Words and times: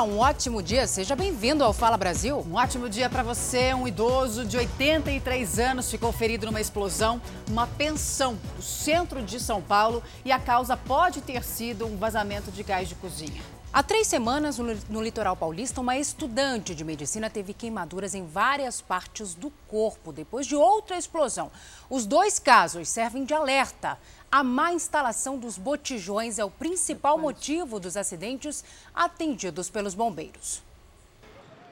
Olá, 0.00 0.08
um 0.08 0.18
ótimo 0.18 0.62
dia. 0.62 0.86
Seja 0.86 1.14
bem-vindo 1.14 1.62
ao 1.62 1.74
Fala 1.74 1.94
Brasil. 1.94 2.42
Um 2.48 2.54
ótimo 2.54 2.88
dia 2.88 3.10
para 3.10 3.22
você. 3.22 3.74
Um 3.74 3.86
idoso 3.86 4.46
de 4.46 4.56
83 4.56 5.58
anos 5.58 5.90
ficou 5.90 6.10
ferido 6.10 6.46
numa 6.46 6.58
explosão, 6.58 7.20
uma 7.50 7.66
pensão 7.66 8.38
no 8.56 8.62
centro 8.62 9.22
de 9.22 9.38
São 9.38 9.60
Paulo 9.60 10.02
e 10.24 10.32
a 10.32 10.38
causa 10.38 10.74
pode 10.74 11.20
ter 11.20 11.44
sido 11.44 11.84
um 11.84 11.98
vazamento 11.98 12.50
de 12.50 12.62
gás 12.62 12.88
de 12.88 12.94
cozinha. 12.94 13.42
Há 13.72 13.84
três 13.84 14.08
semanas, 14.08 14.58
no 14.58 15.00
litoral 15.00 15.36
paulista, 15.36 15.80
uma 15.80 15.96
estudante 15.96 16.74
de 16.74 16.82
medicina 16.82 17.30
teve 17.30 17.54
queimaduras 17.54 18.16
em 18.16 18.26
várias 18.26 18.80
partes 18.80 19.32
do 19.32 19.48
corpo 19.68 20.12
depois 20.12 20.44
de 20.44 20.56
outra 20.56 20.98
explosão. 20.98 21.52
Os 21.88 22.04
dois 22.04 22.40
casos 22.40 22.88
servem 22.88 23.24
de 23.24 23.32
alerta. 23.32 23.96
A 24.32 24.44
má 24.44 24.72
instalação 24.72 25.36
dos 25.36 25.58
botijões 25.58 26.38
é 26.38 26.44
o 26.44 26.50
principal 26.50 27.18
motivo 27.18 27.80
dos 27.80 27.96
acidentes 27.96 28.64
atendidos 28.94 29.68
pelos 29.68 29.92
bombeiros. 29.92 30.62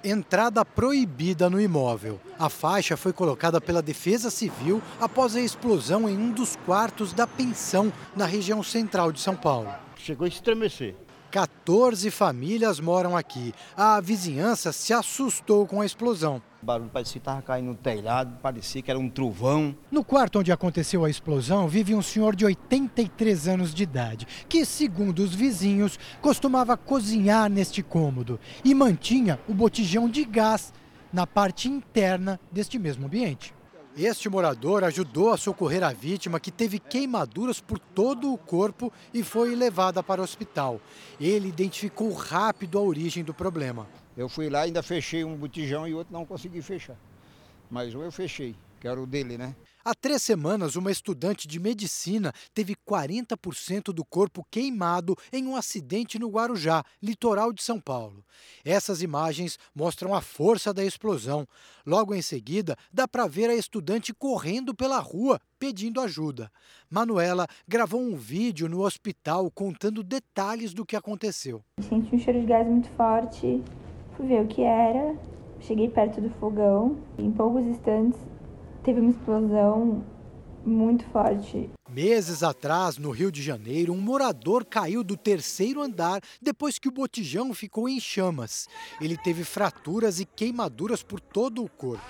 Entrada 0.02 0.64
proibida 0.64 1.48
no 1.48 1.60
imóvel. 1.60 2.20
A 2.36 2.48
faixa 2.48 2.96
foi 2.96 3.12
colocada 3.12 3.60
pela 3.60 3.80
Defesa 3.80 4.28
Civil 4.28 4.82
após 5.00 5.36
a 5.36 5.40
explosão 5.40 6.08
em 6.08 6.18
um 6.18 6.32
dos 6.32 6.56
quartos 6.66 7.12
da 7.12 7.28
pensão 7.28 7.92
na 8.16 8.26
região 8.26 8.60
central 8.60 9.12
de 9.12 9.20
São 9.20 9.36
Paulo. 9.36 9.72
Chegou 9.96 10.24
a 10.24 10.28
estremecer. 10.28 10.96
14 11.30 12.10
famílias 12.10 12.80
moram 12.80 13.16
aqui. 13.16 13.54
A 13.76 14.00
vizinhança 14.00 14.72
se 14.72 14.92
assustou 14.92 15.64
com 15.64 15.80
a 15.80 15.86
explosão. 15.86 16.42
O 16.60 16.66
barulho 16.66 16.90
parecia 16.90 17.12
que 17.12 17.18
estava 17.18 17.40
caindo 17.40 17.68
no 17.68 17.74
telhado, 17.76 18.36
parecia 18.42 18.82
que 18.82 18.90
era 18.90 18.98
um 18.98 19.08
trovão. 19.08 19.76
No 19.90 20.02
quarto 20.02 20.40
onde 20.40 20.50
aconteceu 20.50 21.04
a 21.04 21.10
explosão, 21.10 21.68
vive 21.68 21.94
um 21.94 22.02
senhor 22.02 22.34
de 22.34 22.44
83 22.44 23.46
anos 23.46 23.72
de 23.72 23.84
idade, 23.84 24.26
que, 24.48 24.64
segundo 24.64 25.20
os 25.20 25.32
vizinhos, 25.32 25.98
costumava 26.20 26.76
cozinhar 26.76 27.48
neste 27.48 27.80
cômodo 27.80 28.40
e 28.64 28.74
mantinha 28.74 29.38
o 29.48 29.54
botijão 29.54 30.08
de 30.08 30.24
gás 30.24 30.72
na 31.12 31.26
parte 31.28 31.68
interna 31.68 32.40
deste 32.50 32.76
mesmo 32.76 33.06
ambiente. 33.06 33.54
Este 33.96 34.28
morador 34.28 34.84
ajudou 34.84 35.32
a 35.32 35.36
socorrer 35.36 35.82
a 35.82 35.92
vítima 35.92 36.38
que 36.38 36.50
teve 36.50 36.78
queimaduras 36.78 37.60
por 37.60 37.78
todo 37.78 38.32
o 38.32 38.38
corpo 38.38 38.92
e 39.14 39.22
foi 39.22 39.54
levada 39.54 40.02
para 40.02 40.20
o 40.20 40.24
hospital. 40.24 40.80
Ele 41.20 41.48
identificou 41.48 42.12
rápido 42.12 42.78
a 42.78 42.82
origem 42.82 43.24
do 43.24 43.34
problema. 43.34 43.86
Eu 44.18 44.28
fui 44.28 44.50
lá, 44.50 44.62
ainda 44.62 44.82
fechei 44.82 45.22
um 45.22 45.36
botijão 45.36 45.86
e 45.86 45.94
outro 45.94 46.12
não 46.12 46.26
consegui 46.26 46.60
fechar. 46.60 46.96
Mas 47.70 47.94
um 47.94 48.02
eu 48.02 48.10
fechei, 48.10 48.56
que 48.80 48.88
era 48.88 49.00
o 49.00 49.06
dele, 49.06 49.38
né? 49.38 49.54
Há 49.84 49.94
três 49.94 50.24
semanas, 50.24 50.74
uma 50.74 50.90
estudante 50.90 51.46
de 51.46 51.60
medicina 51.60 52.32
teve 52.52 52.74
40% 52.74 53.92
do 53.92 54.04
corpo 54.04 54.44
queimado 54.50 55.14
em 55.32 55.46
um 55.46 55.54
acidente 55.54 56.18
no 56.18 56.28
Guarujá, 56.28 56.82
litoral 57.00 57.52
de 57.52 57.62
São 57.62 57.80
Paulo. 57.80 58.24
Essas 58.64 59.02
imagens 59.02 59.56
mostram 59.72 60.12
a 60.12 60.20
força 60.20 60.74
da 60.74 60.84
explosão. 60.84 61.46
Logo 61.86 62.12
em 62.12 62.20
seguida, 62.20 62.76
dá 62.92 63.06
para 63.06 63.28
ver 63.28 63.48
a 63.48 63.54
estudante 63.54 64.12
correndo 64.12 64.74
pela 64.74 64.98
rua 64.98 65.40
pedindo 65.60 66.00
ajuda. 66.00 66.50
Manuela 66.90 67.46
gravou 67.68 68.00
um 68.00 68.16
vídeo 68.16 68.68
no 68.68 68.80
hospital 68.80 69.48
contando 69.48 70.02
detalhes 70.02 70.74
do 70.74 70.84
que 70.84 70.96
aconteceu. 70.96 71.62
Senti 71.80 72.16
um 72.16 72.18
cheiro 72.18 72.40
de 72.40 72.46
gás 72.46 72.66
muito 72.66 72.88
forte, 72.90 73.62
fui 74.18 74.26
ver 74.26 74.42
o 74.42 74.48
que 74.48 74.62
era, 74.62 75.16
cheguei 75.60 75.88
perto 75.88 76.20
do 76.20 76.28
fogão. 76.40 76.98
Em 77.16 77.30
poucos 77.30 77.64
instantes, 77.64 78.18
teve 78.82 79.00
uma 79.00 79.10
explosão 79.10 80.04
muito 80.66 81.04
forte. 81.06 81.70
Meses 81.88 82.42
atrás, 82.42 82.98
no 82.98 83.10
Rio 83.10 83.30
de 83.30 83.40
Janeiro, 83.40 83.92
um 83.92 84.00
morador 84.00 84.64
caiu 84.64 85.04
do 85.04 85.16
terceiro 85.16 85.80
andar 85.80 86.20
depois 86.42 86.78
que 86.78 86.88
o 86.88 86.92
botijão 86.92 87.54
ficou 87.54 87.88
em 87.88 88.00
chamas. 88.00 88.68
Ele 89.00 89.16
teve 89.16 89.44
fraturas 89.44 90.18
e 90.18 90.26
queimaduras 90.26 91.02
por 91.02 91.20
todo 91.20 91.64
o 91.64 91.70
corpo. 91.70 92.04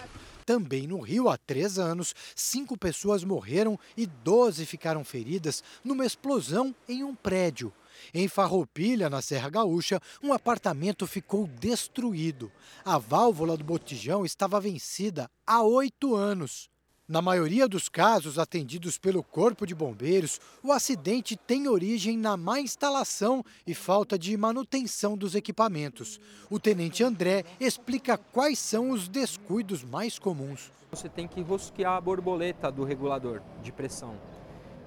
Também 0.47 0.87
no 0.87 0.99
Rio, 0.99 1.29
há 1.29 1.37
três 1.37 1.79
anos, 1.79 2.15
cinco 2.35 2.77
pessoas 2.77 3.23
morreram 3.23 3.79
e 3.95 4.07
12 4.07 4.65
ficaram 4.65 5.05
feridas 5.05 5.63
numa 5.85 6.07
explosão 6.07 6.75
em 6.89 7.05
um 7.05 7.15
prédio. 7.15 7.71
Em 8.13 8.29
Farroupilha, 8.29 9.11
na 9.11 9.23
Serra 9.23 9.49
Gaúcha, 9.49 10.01
um 10.23 10.33
apartamento 10.33 11.07
ficou 11.07 11.47
destruído. 11.47 12.51
A 12.85 12.99
válvula 12.99 13.57
do 13.57 13.65
botijão 13.65 14.25
estava 14.25 14.61
vencida 14.61 15.31
há 15.47 15.63
oito 15.63 16.15
anos. 16.15 16.69
Na 17.09 17.23
maioria 17.23 17.67
dos 17.67 17.89
casos 17.89 18.39
atendidos 18.39 18.99
pelo 18.99 19.23
Corpo 19.23 19.67
de 19.67 19.75
Bombeiros, 19.75 20.39
o 20.63 20.71
acidente 20.71 21.37
tem 21.37 21.67
origem 21.67 22.19
na 22.19 22.37
má 22.37 22.61
instalação 22.61 23.43
e 23.67 23.75
falta 23.75 24.19
de 24.19 24.37
manutenção 24.37 25.17
dos 25.17 25.35
equipamentos. 25.35 26.21
O 26.51 26.61
tenente 26.61 27.03
André 27.03 27.47
explica 27.59 28.19
quais 28.19 28.59
são 28.59 28.91
os 28.91 29.09
descuidos 29.09 29.83
mais 29.83 30.19
comuns. 30.19 30.71
Você 30.91 31.09
tem 31.09 31.27
que 31.27 31.41
rosquear 31.41 31.97
a 31.97 32.01
borboleta 32.01 32.71
do 32.71 32.85
regulador 32.85 33.41
de 33.63 33.73
pressão. 33.73 34.15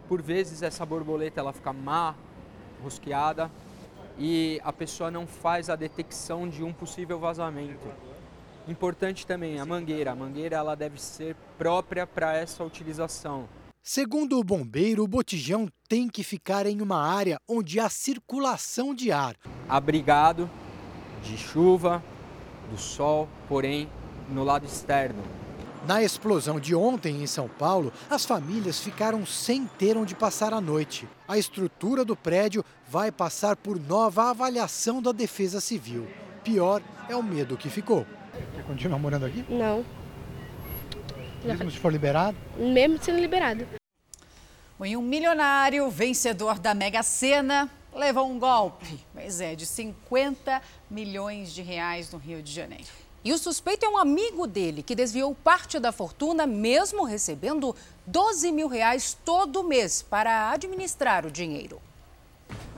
Por 0.08 0.22
vezes 0.22 0.62
essa 0.62 0.86
borboleta 0.86 1.40
ela 1.40 1.52
fica 1.52 1.74
má 1.74 2.16
rosqueada 2.82 3.50
e 4.18 4.60
a 4.64 4.74
pessoa 4.74 5.10
não 5.10 5.26
faz 5.26 5.70
a 5.70 5.76
detecção 5.76 6.48
de 6.48 6.64
um 6.64 6.74
possível 6.74 7.20
vazamento. 7.20 7.88
Importante 8.68 9.26
também 9.26 9.60
a 9.60 9.66
mangueira. 9.66 10.12
A 10.12 10.16
mangueira 10.16 10.58
ela 10.58 10.76
deve 10.76 11.02
ser 11.02 11.36
própria 11.58 12.06
para 12.06 12.36
essa 12.36 12.64
utilização. 12.64 13.48
Segundo 13.84 14.38
o 14.38 14.44
bombeiro, 14.44 15.04
o 15.04 15.08
botijão 15.08 15.68
tem 15.90 16.08
que 16.08 16.24
ficar 16.24 16.68
em 16.68 16.82
uma 16.82 17.02
área 17.02 17.40
onde 17.48 17.80
há 17.80 17.90
circulação 17.90 18.94
de 18.94 19.12
ar. 19.12 19.36
Abrigado 19.68 20.48
de 21.24 21.36
chuva, 21.36 22.04
do 22.70 22.78
sol, 22.78 23.28
porém 23.48 23.90
no 24.30 24.44
lado 24.44 24.66
externo. 24.66 25.41
Na 25.86 26.04
explosão 26.04 26.60
de 26.60 26.76
ontem 26.76 27.24
em 27.24 27.28
São 27.28 27.48
Paulo, 27.48 27.92
as 28.10 28.24
famílias 28.24 28.80
ficaram 28.80 29.26
sem 29.26 29.66
ter 29.66 29.98
onde 29.98 30.14
passar 30.14 30.54
a 30.54 30.62
noite. 30.62 31.08
A 31.28 31.40
estrutura 31.40 32.06
do 32.06 32.16
prédio 32.16 32.64
vai 32.88 33.12
passar 33.12 33.56
por 33.56 33.80
nova 33.80 34.30
avaliação 34.30 35.02
da 35.02 35.12
Defesa 35.12 35.60
Civil. 35.60 36.08
Pior 36.44 36.84
é 37.10 37.16
o 37.16 37.24
medo 37.24 37.58
que 37.58 37.70
ficou. 37.70 38.06
Você 38.54 38.62
continua 38.64 39.00
morando 39.00 39.26
aqui? 39.26 39.44
Não. 39.50 39.84
Mesmo 41.44 41.72
se 41.72 41.80
for 41.80 41.92
liberado? 41.92 42.38
Mesmo 42.58 43.02
sendo 43.02 43.20
liberado. 43.20 43.66
E 44.84 44.96
um 44.96 45.02
milionário 45.02 45.90
vencedor 45.90 46.60
da 46.60 46.76
Mega 46.76 47.02
Sena 47.02 47.70
levou 47.94 48.30
um 48.30 48.38
golpe, 48.38 49.00
mas 49.14 49.42
é 49.42 49.56
de 49.56 49.66
50 49.66 50.62
milhões 50.90 51.54
de 51.54 51.62
reais 51.64 52.12
no 52.12 52.20
Rio 52.20 52.42
de 52.42 52.52
Janeiro. 52.52 53.11
E 53.24 53.32
o 53.32 53.38
suspeito 53.38 53.86
é 53.86 53.90
um 53.90 54.00
amigo 54.00 54.48
dele 54.48 54.82
que 54.82 54.96
desviou 54.96 55.36
parte 55.36 55.78
da 55.78 55.92
fortuna, 55.92 56.48
mesmo 56.48 57.04
recebendo 57.04 57.76
12 58.08 58.52
mil 58.52 58.68
reais 58.68 59.16
todo 59.24 59.64
mês 59.64 60.02
para 60.02 60.50
administrar 60.50 61.24
o 61.24 61.32
dinheiro. 61.32 61.80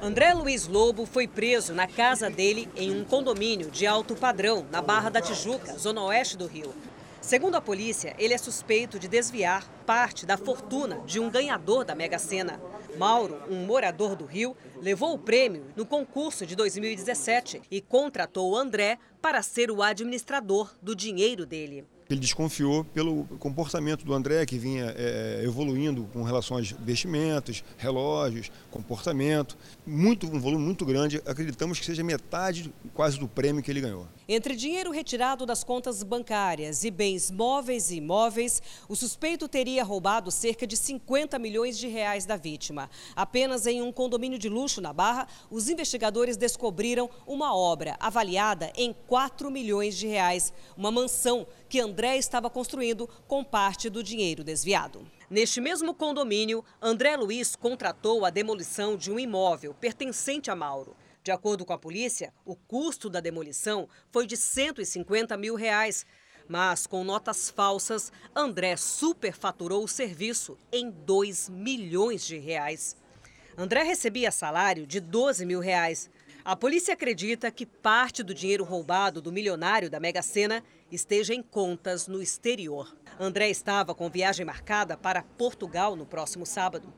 André 0.01 0.33
Luiz 0.33 0.67
Lobo 0.67 1.05
foi 1.05 1.29
preso 1.29 1.73
na 1.73 1.87
casa 1.87 2.29
dele 2.29 2.67
em 2.75 2.93
um 2.93 3.05
condomínio 3.05 3.71
de 3.71 3.87
alto 3.87 4.15
padrão, 4.15 4.65
na 4.69 4.81
Barra 4.81 5.09
da 5.09 5.21
Tijuca, 5.21 5.77
zona 5.79 6.03
oeste 6.03 6.35
do 6.35 6.45
Rio. 6.45 6.73
Segundo 7.21 7.55
a 7.55 7.61
polícia, 7.61 8.13
ele 8.19 8.33
é 8.33 8.37
suspeito 8.37 8.99
de 8.99 9.07
desviar 9.07 9.65
parte 9.85 10.25
da 10.25 10.35
fortuna 10.35 10.99
de 11.05 11.21
um 11.21 11.29
ganhador 11.29 11.85
da 11.85 11.95
Mega 11.95 12.19
Sena. 12.19 12.59
Mauro, 12.97 13.41
um 13.49 13.65
morador 13.65 14.13
do 14.13 14.25
Rio, 14.25 14.57
levou 14.81 15.13
o 15.13 15.17
prêmio 15.17 15.65
no 15.73 15.85
concurso 15.85 16.45
de 16.45 16.53
2017 16.53 17.61
e 17.71 17.79
contratou 17.79 18.57
André 18.57 18.99
para 19.23 19.41
ser 19.41 19.71
o 19.71 19.81
administrador 19.81 20.75
do 20.81 20.93
dinheiro 20.93 21.45
dele. 21.45 21.85
Ele 22.09 22.19
desconfiou 22.19 22.83
pelo 22.83 23.23
comportamento 23.39 24.03
do 24.03 24.13
André, 24.13 24.45
que 24.45 24.57
vinha 24.59 24.93
é, 24.97 25.41
evoluindo 25.45 26.03
com 26.11 26.23
relação 26.23 26.57
aos 26.57 26.71
vestimentos, 26.71 27.63
relógios, 27.77 28.51
comportamento. 28.69 29.57
Muito, 29.87 30.27
um 30.27 30.41
volume 30.41 30.65
muito 30.65 30.85
grande, 30.85 31.21
acreditamos 31.25 31.79
que 31.79 31.85
seja 31.85 32.03
metade 32.03 32.69
quase 32.93 33.17
do 33.17 33.25
prêmio 33.25 33.63
que 33.63 33.71
ele 33.71 33.79
ganhou. 33.79 34.05
Entre 34.27 34.55
dinheiro 34.55 34.89
retirado 34.89 35.45
das 35.45 35.65
contas 35.65 36.01
bancárias 36.01 36.85
e 36.85 36.91
bens 36.91 37.29
móveis 37.29 37.91
e 37.91 37.97
imóveis, 37.97 38.61
o 38.87 38.95
suspeito 38.95 39.49
teria 39.49 39.83
roubado 39.83 40.31
cerca 40.31 40.65
de 40.65 40.77
50 40.77 41.37
milhões 41.37 41.77
de 41.77 41.89
reais 41.89 42.25
da 42.25 42.37
vítima. 42.37 42.89
Apenas 43.17 43.67
em 43.67 43.81
um 43.81 43.91
condomínio 43.91 44.39
de 44.39 44.47
luxo 44.47 44.79
na 44.79 44.93
Barra, 44.93 45.27
os 45.51 45.67
investigadores 45.67 46.37
descobriram 46.37 47.09
uma 47.27 47.53
obra 47.53 47.97
avaliada 47.99 48.71
em 48.77 48.95
4 49.07 49.51
milhões 49.51 49.97
de 49.97 50.07
reais, 50.07 50.53
uma 50.77 50.89
mansão 50.89 51.45
que 51.67 51.81
André 51.81 52.17
estava 52.17 52.49
construindo 52.49 53.09
com 53.27 53.43
parte 53.43 53.89
do 53.89 54.01
dinheiro 54.01 54.41
desviado. 54.41 55.05
Neste 55.29 55.59
mesmo 55.59 55.93
condomínio, 55.93 56.63
André 56.81 57.17
Luiz 57.17 57.57
contratou 57.57 58.23
a 58.23 58.29
demolição 58.29 58.95
de 58.95 59.11
um 59.11 59.19
imóvel 59.19 59.73
pertencente 59.73 60.49
a 60.49 60.55
Mauro. 60.55 60.95
De 61.23 61.31
acordo 61.31 61.65
com 61.65 61.71
a 61.71 61.77
polícia, 61.77 62.33
o 62.45 62.53
custo 62.53 63.09
da 63.09 63.21
demolição 63.21 63.87
foi 64.11 64.27
de 64.27 64.35
150 64.35 65.37
mil 65.37 65.55
reais. 65.55 66.05
Mas, 66.49 66.85
com 66.85 67.01
notas 67.05 67.49
falsas, 67.49 68.11
André 68.35 68.75
superfaturou 68.75 69.85
o 69.85 69.87
serviço 69.87 70.57
em 70.69 70.91
2 70.91 71.47
milhões 71.47 72.25
de 72.25 72.37
reais. 72.37 72.97
André 73.57 73.83
recebia 73.83 74.31
salário 74.31 74.85
de 74.85 74.99
12 74.99 75.45
mil 75.45 75.61
reais. 75.61 76.09
A 76.43 76.57
polícia 76.57 76.93
acredita 76.93 77.49
que 77.49 77.65
parte 77.65 78.21
do 78.21 78.33
dinheiro 78.33 78.65
roubado 78.65 79.21
do 79.21 79.31
milionário 79.31 79.89
da 79.89 80.01
Mega 80.01 80.21
Sena 80.21 80.61
esteja 80.91 81.33
em 81.33 81.41
contas 81.41 82.05
no 82.05 82.21
exterior. 82.21 82.93
André 83.17 83.49
estava 83.49 83.95
com 83.95 84.09
viagem 84.09 84.45
marcada 84.45 84.97
para 84.97 85.23
Portugal 85.23 85.95
no 85.95 86.05
próximo 86.05 86.45
sábado. 86.45 86.93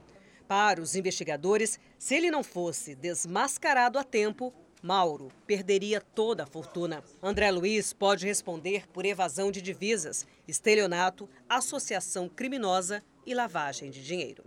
Para 0.48 0.82
os 0.82 0.96
investigadores, 0.96 1.80
se 1.98 2.14
ele 2.16 2.30
não 2.30 2.44
fosse 2.44 2.94
desmascarado 2.94 3.98
a 3.98 4.04
tempo, 4.04 4.54
Mauro 4.82 5.32
perderia 5.48 6.00
toda 6.00 6.44
a 6.44 6.46
fortuna. 6.46 7.04
André 7.22 7.50
Luiz 7.50 7.92
pode 7.92 8.28
responder 8.28 8.88
por 8.90 9.04
evasão 9.04 9.52
de 9.52 9.60
divisas, 9.60 10.28
estelionato, 10.48 11.28
associação 11.50 12.30
criminosa 12.30 13.04
e 13.26 13.34
lavagem 13.34 13.90
de 13.90 14.04
dinheiro. 14.04 14.44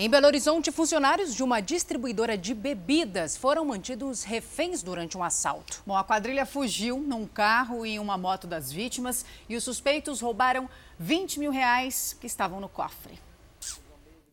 Em 0.00 0.08
Belo 0.08 0.26
Horizonte, 0.26 0.72
funcionários 0.72 1.34
de 1.34 1.42
uma 1.42 1.60
distribuidora 1.60 2.38
de 2.38 2.54
bebidas 2.54 3.36
foram 3.36 3.64
mantidos 3.66 4.22
reféns 4.22 4.82
durante 4.82 5.18
um 5.18 5.24
assalto. 5.24 5.82
Bom, 5.84 5.96
a 5.96 6.04
quadrilha 6.04 6.46
fugiu 6.46 6.98
num 7.00 7.26
carro 7.26 7.84
e 7.84 7.90
em 7.90 7.98
uma 7.98 8.16
moto 8.16 8.46
das 8.46 8.72
vítimas 8.72 9.26
e 9.48 9.56
os 9.56 9.64
suspeitos 9.64 10.20
roubaram 10.20 10.70
20 10.98 11.40
mil 11.40 11.50
reais 11.50 12.16
que 12.18 12.28
estavam 12.28 12.60
no 12.60 12.68
cofre. 12.68 13.27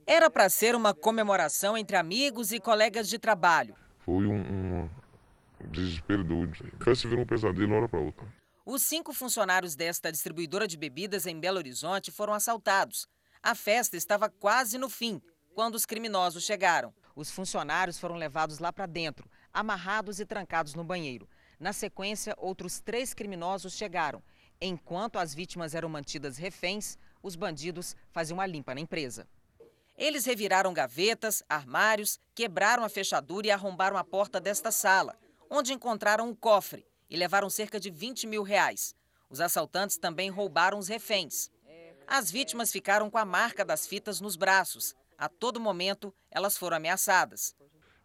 Era 0.08 0.30
para 0.30 0.48
ser 0.50 0.76
uma 0.76 0.94
comemoração 0.94 1.76
entre 1.76 1.98
amigos 1.98 2.52
e 2.52 2.60
colegas 2.60 3.10
de 3.10 3.18
trabalho. 3.18 3.76
Foi 4.02 4.28
um, 4.28 4.84
um 4.84 4.90
desespero 5.72 6.24
doido. 6.24 6.54
Parece 6.78 7.08
virou 7.08 7.24
um 7.24 7.28
pesadelo 7.28 7.66
uma 7.66 7.78
hora 7.78 7.90
para 7.90 8.00
outra. 8.00 8.28
Os 8.64 8.84
cinco 8.84 9.14
funcionários 9.14 9.76
desta 9.76 10.12
distribuidora 10.12 10.68
de 10.68 10.78
bebidas 10.78 11.26
em 11.26 11.40
Belo 11.40 11.58
Horizonte 11.58 12.12
foram 12.12 12.34
assaltados. 12.34 13.08
A 13.42 13.56
festa 13.56 13.98
estava 13.98 14.30
quase 14.30 14.78
no 14.78 14.90
fim, 14.90 15.20
quando 15.56 15.74
os 15.74 15.88
criminosos 15.88 16.44
chegaram. 16.44 16.94
Os 17.16 17.32
funcionários 17.32 17.98
foram 17.98 18.16
levados 18.16 18.60
lá 18.60 18.72
para 18.72 18.86
dentro, 18.86 19.28
amarrados 19.52 20.20
e 20.20 20.26
trancados 20.26 20.76
no 20.76 20.84
banheiro. 20.84 21.28
Na 21.60 21.74
sequência, 21.74 22.36
outros 22.38 22.80
três 22.80 23.12
criminosos 23.12 23.74
chegaram. 23.74 24.22
Enquanto 24.62 25.18
as 25.18 25.34
vítimas 25.34 25.74
eram 25.74 25.90
mantidas 25.90 26.38
reféns, 26.38 26.96
os 27.24 27.36
bandidos 27.36 27.96
faziam 28.12 28.38
uma 28.38 28.46
limpa 28.46 28.76
na 28.76 28.82
empresa. 28.82 29.28
Eles 29.98 30.26
reviraram 30.26 30.74
gavetas, 30.74 31.42
armários, 31.48 32.20
quebraram 32.34 32.84
a 32.84 32.90
fechadura 32.90 33.48
e 33.48 33.52
arrombaram 33.52 33.96
a 33.96 34.04
porta 34.04 34.42
desta 34.42 34.70
sala, 34.70 35.18
onde 35.50 35.74
encontraram 35.74 36.28
um 36.28 36.36
cofre 36.36 36.86
e 37.10 37.16
levaram 37.16 37.50
cerca 37.50 37.80
de 37.80 37.90
20 37.90 38.28
mil 38.28 38.44
reais. 38.44 38.94
Os 39.30 39.40
assaltantes 39.40 39.98
também 39.98 40.30
roubaram 40.30 40.78
os 40.78 40.90
reféns. 40.90 41.50
As 42.06 42.30
vítimas 42.30 42.72
ficaram 42.72 43.10
com 43.10 43.18
a 43.18 43.26
marca 43.26 43.64
das 43.64 43.88
fitas 43.88 44.20
nos 44.20 44.36
braços. 44.36 44.94
A 45.18 45.30
todo 45.30 45.62
momento, 45.62 46.14
elas 46.30 46.58
foram 46.58 46.76
ameaçadas. 46.76 47.56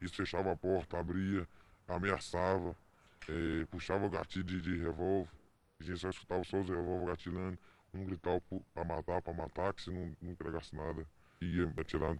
Isso 0.01 0.15
fechava 0.15 0.53
a 0.53 0.57
porta, 0.57 0.97
abria, 0.97 1.47
ameaçava, 1.89 2.75
é, 3.29 3.67
puxava 3.67 4.07
o 4.07 4.11
gatilho 4.11 4.45
de, 4.45 4.61
de 4.61 4.79
revólver. 4.79 5.29
A 5.81 5.83
gente 5.83 5.99
só 5.99 6.09
escutava 6.09 6.45
só 6.45 6.61
os 6.61 6.69
revólver 6.69 7.07
gatilhando. 7.07 7.59
Um 7.93 8.05
gritava 8.05 8.41
para 8.73 8.85
matar, 8.85 9.21
para 9.21 9.35
matar, 9.35 9.75
que 9.75 9.83
se 9.83 9.91
não, 9.91 10.17
não 10.23 10.31
entregasse 10.31 10.75
nada 10.75 11.05
ia 11.43 11.73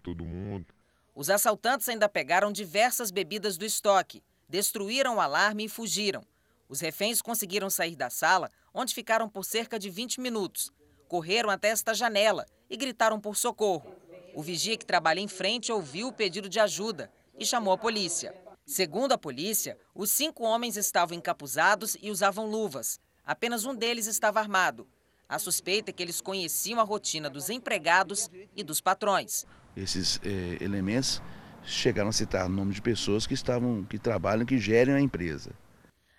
todo 0.03 0.25
mundo. 0.25 0.67
Os 1.15 1.29
assaltantes 1.29 1.89
ainda 1.89 2.09
pegaram 2.09 2.51
diversas 2.51 3.11
bebidas 3.11 3.59
do 3.59 3.65
estoque, 3.65 4.23
destruíram 4.49 5.17
o 5.17 5.21
alarme 5.21 5.65
e 5.65 5.69
fugiram. 5.69 6.25
Os 6.69 6.81
reféns 6.81 7.21
conseguiram 7.21 7.69
sair 7.69 7.97
da 7.97 8.09
sala, 8.09 8.51
onde 8.73 8.95
ficaram 8.95 9.29
por 9.29 9.45
cerca 9.45 9.79
de 9.79 9.91
20 9.91 10.21
minutos. 10.21 10.73
Correram 11.09 11.51
até 11.51 11.69
esta 11.69 11.93
janela 11.93 12.47
e 12.69 12.77
gritaram 12.77 13.21
por 13.21 13.37
socorro. 13.37 13.95
O 14.35 14.43
vigia 14.43 14.77
que 14.77 14.87
trabalha 14.87 15.21
em 15.21 15.29
frente 15.29 15.73
ouviu 15.73 16.09
o 16.09 16.13
pedido 16.13 16.49
de 16.49 16.61
ajuda 16.61 17.13
e 17.39 17.45
chamou 17.45 17.75
a 17.75 17.79
polícia. 17.79 18.35
Segundo 18.65 19.13
a 19.13 19.19
polícia, 19.19 19.77
os 19.95 20.13
cinco 20.13 20.45
homens 20.45 20.77
estavam 20.77 21.19
encapuzados 21.19 21.97
e 22.01 22.11
usavam 22.11 22.49
luvas. 22.49 23.01
Apenas 23.25 23.65
um 23.65 23.75
deles 23.75 24.07
estava 24.07 24.39
armado. 24.39 24.89
A 25.31 25.39
suspeita 25.39 25.91
é 25.91 25.93
que 25.93 26.03
eles 26.03 26.21
conheciam 26.21 26.81
a 26.81 26.83
rotina 26.83 27.31
dos 27.31 27.51
empregados 27.51 28.29
e 28.57 28.65
dos 28.65 28.81
patrões. 28.81 29.47
Esses 29.77 30.21
eh, 30.25 30.59
elementos 30.61 31.23
chegaram 31.63 32.09
a 32.09 32.13
citar 32.13 32.47
o 32.47 32.49
nome 32.49 32.75
de 32.75 32.83
pessoas 32.83 33.29
que 33.29 33.35
estavam, 33.35 33.85
que 33.85 33.97
trabalham, 33.97 34.45
que 34.45 34.59
gerem 34.59 34.93
a 34.93 35.01
empresa. 35.01 35.53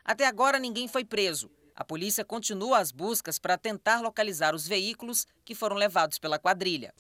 Até 0.05 0.25
agora 0.25 0.57
ninguém 0.57 0.87
foi 0.87 1.03
preso. 1.03 1.51
A 1.75 1.83
polícia 1.83 2.23
continua 2.23 2.77
as 2.77 2.93
buscas 2.93 3.37
para 3.37 3.57
tentar 3.57 3.99
localizar 3.99 4.55
os 4.55 4.65
veículos 4.65 5.27
que 5.43 5.53
foram 5.53 5.75
levados 5.75 6.17
pela 6.17 6.39
quadrilha. 6.39 6.93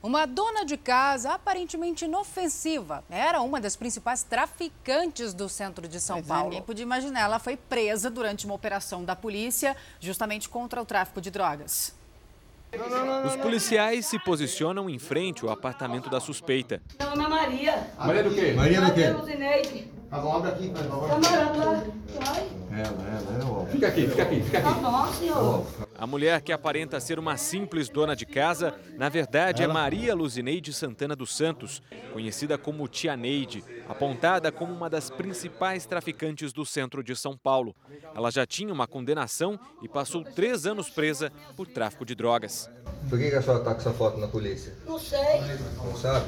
Uma 0.00 0.26
dona 0.26 0.64
de 0.64 0.76
casa 0.76 1.32
aparentemente 1.32 2.04
inofensiva 2.04 3.02
era 3.10 3.40
uma 3.40 3.60
das 3.60 3.74
principais 3.74 4.22
traficantes 4.22 5.34
do 5.34 5.48
centro 5.48 5.88
de 5.88 6.00
São 6.00 6.18
Mas 6.18 6.26
Paulo. 6.26 6.44
Ninguém 6.44 6.62
podia 6.62 6.84
imaginar. 6.84 7.22
Ela 7.22 7.40
foi 7.40 7.56
presa 7.56 8.08
durante 8.08 8.46
uma 8.46 8.54
operação 8.54 9.04
da 9.04 9.16
polícia 9.16 9.76
justamente 9.98 10.48
contra 10.48 10.80
o 10.80 10.84
tráfico 10.84 11.20
de 11.20 11.32
drogas. 11.32 11.96
Os 13.26 13.34
policiais 13.36 14.06
se 14.06 14.18
posicionam 14.20 14.88
em 14.88 14.98
frente 14.98 15.44
ao 15.44 15.50
apartamento 15.50 16.08
da 16.08 16.20
suspeita. 16.20 16.80
Meu 16.98 17.10
nome 17.10 17.24
é 17.24 17.28
Maria. 17.28 17.90
Maria 17.98 18.22
do 18.22 18.34
quê? 18.34 18.52
Maria 18.52 18.80
do 18.80 18.94
quê? 18.94 19.97
Tá 20.10 20.18
bom, 20.18 20.36
abre 20.36 20.50
aqui, 20.50 20.72
favor. 20.72 21.08
Tá 21.08 21.18
morando 21.18 21.58
lá. 21.58 21.84
Vai. 22.24 22.48
Ela, 22.70 23.08
ela, 23.08 23.42
ela. 23.42 23.66
Fica 23.66 23.88
aqui, 23.88 24.08
fica 24.08 24.22
aqui, 24.22 24.42
fica 24.42 24.58
aqui. 24.58 24.80
Tá 24.80 24.90
bom, 24.90 25.12
senhor. 25.12 25.66
A 25.98 26.06
mulher 26.06 26.40
que 26.40 26.52
aparenta 26.52 26.98
ser 26.98 27.18
uma 27.18 27.36
simples 27.36 27.90
dona 27.90 28.16
de 28.16 28.24
casa, 28.24 28.74
na 28.96 29.08
verdade 29.08 29.62
é 29.62 29.66
Maria 29.66 30.14
Luzineide 30.14 30.72
Santana 30.72 31.14
dos 31.14 31.36
Santos, 31.36 31.82
conhecida 32.12 32.56
como 32.56 32.88
Tia 32.88 33.16
Neide, 33.16 33.62
apontada 33.86 34.50
como 34.50 34.72
uma 34.72 34.88
das 34.88 35.10
principais 35.10 35.84
traficantes 35.84 36.52
do 36.52 36.64
centro 36.64 37.02
de 37.02 37.14
São 37.14 37.36
Paulo. 37.36 37.74
Ela 38.14 38.30
já 38.30 38.46
tinha 38.46 38.72
uma 38.72 38.86
condenação 38.86 39.58
e 39.82 39.88
passou 39.88 40.24
três 40.24 40.64
anos 40.66 40.88
presa 40.88 41.30
por 41.54 41.66
tráfico 41.66 42.06
de 42.06 42.14
drogas. 42.14 42.70
Por 43.10 43.18
que, 43.18 43.28
que 43.28 43.36
a 43.36 43.42
senhora 43.42 43.60
está 43.60 43.74
com 43.74 43.80
essa 43.80 43.92
foto 43.92 44.18
na 44.18 44.28
polícia? 44.28 44.74
Não 44.86 44.98
sei. 44.98 45.40
Não 45.76 45.96
sabe? 45.96 46.26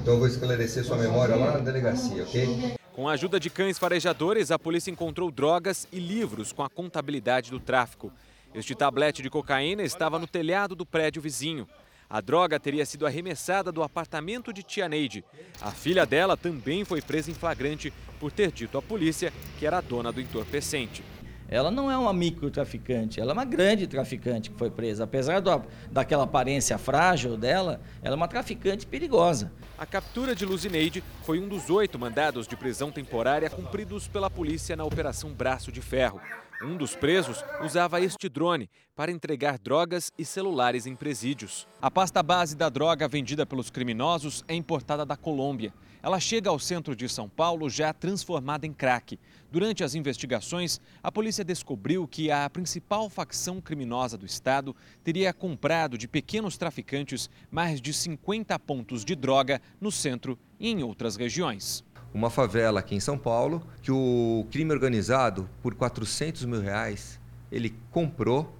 Então 0.00 0.14
eu 0.14 0.18
vou 0.18 0.28
esclarecer 0.28 0.84
sua 0.84 0.96
memória 0.96 1.36
lá 1.36 1.52
na 1.52 1.58
delegacia, 1.58 2.22
ok? 2.22 2.74
Com 2.92 3.08
a 3.08 3.12
ajuda 3.12 3.40
de 3.40 3.50
cães 3.50 3.78
farejadores, 3.78 4.50
a 4.50 4.58
polícia 4.58 4.90
encontrou 4.90 5.30
drogas 5.30 5.88
e 5.90 5.98
livros 5.98 6.52
com 6.52 6.62
a 6.62 6.70
contabilidade 6.70 7.50
do 7.50 7.58
tráfico. 7.58 8.12
Este 8.54 8.74
tablete 8.74 9.20
de 9.20 9.28
cocaína 9.28 9.82
estava 9.82 10.18
no 10.18 10.26
telhado 10.28 10.76
do 10.76 10.86
prédio 10.86 11.20
vizinho. 11.20 11.66
A 12.08 12.20
droga 12.20 12.60
teria 12.60 12.86
sido 12.86 13.06
arremessada 13.06 13.72
do 13.72 13.82
apartamento 13.82 14.52
de 14.52 14.62
Tia 14.62 14.88
Neide. 14.88 15.24
A 15.60 15.72
filha 15.72 16.06
dela 16.06 16.36
também 16.36 16.84
foi 16.84 17.02
presa 17.02 17.30
em 17.30 17.34
flagrante 17.34 17.92
por 18.20 18.30
ter 18.30 18.52
dito 18.52 18.78
à 18.78 18.82
polícia 18.82 19.32
que 19.58 19.66
era 19.66 19.78
a 19.78 19.80
dona 19.80 20.12
do 20.12 20.20
entorpecente. 20.20 21.02
Ela 21.48 21.70
não 21.70 21.90
é 21.90 21.96
uma 21.96 22.12
microtraficante, 22.12 23.20
ela 23.20 23.32
é 23.32 23.34
uma 23.34 23.44
grande 23.44 23.86
traficante 23.86 24.50
que 24.50 24.58
foi 24.58 24.70
presa. 24.70 25.04
Apesar 25.04 25.40
do, 25.40 25.62
daquela 25.90 26.24
aparência 26.24 26.78
frágil 26.78 27.36
dela, 27.36 27.80
ela 28.02 28.14
é 28.14 28.16
uma 28.16 28.28
traficante 28.28 28.86
perigosa. 28.86 29.52
A 29.78 29.84
captura 29.84 30.34
de 30.34 30.46
Luzineide 30.46 31.02
foi 31.22 31.38
um 31.38 31.48
dos 31.48 31.68
oito 31.68 31.98
mandados 31.98 32.46
de 32.46 32.56
prisão 32.56 32.90
temporária 32.90 33.50
cumpridos 33.50 34.08
pela 34.08 34.30
polícia 34.30 34.76
na 34.76 34.84
Operação 34.84 35.30
Braço 35.32 35.70
de 35.70 35.80
Ferro. 35.80 36.20
Um 36.62 36.76
dos 36.76 36.96
presos 36.96 37.44
usava 37.62 38.00
este 38.00 38.28
drone 38.28 38.70
para 38.96 39.10
entregar 39.10 39.58
drogas 39.58 40.10
e 40.16 40.24
celulares 40.24 40.86
em 40.86 40.94
presídios. 40.94 41.66
A 41.82 41.90
pasta 41.90 42.22
base 42.22 42.56
da 42.56 42.68
droga 42.68 43.06
vendida 43.08 43.44
pelos 43.44 43.68
criminosos 43.68 44.44
é 44.48 44.54
importada 44.54 45.04
da 45.04 45.16
Colômbia. 45.16 45.74
Ela 46.04 46.20
chega 46.20 46.50
ao 46.50 46.58
centro 46.58 46.94
de 46.94 47.08
São 47.08 47.30
Paulo 47.30 47.70
já 47.70 47.90
transformada 47.90 48.66
em 48.66 48.74
crack. 48.74 49.18
Durante 49.50 49.82
as 49.82 49.94
investigações, 49.94 50.78
a 51.02 51.10
polícia 51.10 51.42
descobriu 51.42 52.06
que 52.06 52.30
a 52.30 52.50
principal 52.50 53.08
facção 53.08 53.58
criminosa 53.58 54.18
do 54.18 54.26
estado 54.26 54.76
teria 55.02 55.32
comprado 55.32 55.96
de 55.96 56.06
pequenos 56.06 56.58
traficantes 56.58 57.30
mais 57.50 57.80
de 57.80 57.94
50 57.94 58.58
pontos 58.58 59.02
de 59.02 59.14
droga 59.14 59.62
no 59.80 59.90
centro 59.90 60.38
e 60.60 60.68
em 60.68 60.82
outras 60.82 61.16
regiões 61.16 61.82
uma 62.12 62.30
favela 62.30 62.78
aqui 62.78 62.94
em 62.94 63.00
São 63.00 63.18
Paulo, 63.18 63.60
que 63.82 63.90
o 63.90 64.46
crime 64.48 64.70
organizado, 64.70 65.50
por 65.60 65.74
400 65.74 66.44
mil 66.44 66.60
reais, 66.60 67.18
ele 67.50 67.74
comprou 67.90 68.54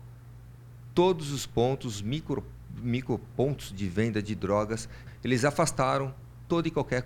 todos 0.92 1.30
os 1.30 1.46
pontos, 1.46 2.02
micro, 2.02 2.44
micro 2.82 3.16
pontos 3.36 3.72
de 3.72 3.88
venda 3.88 4.20
de 4.20 4.34
drogas. 4.34 4.88
Eles 5.22 5.44
afastaram 5.44 6.12
toda 6.48 6.68
e 6.68 6.70
qualquer 6.70 7.04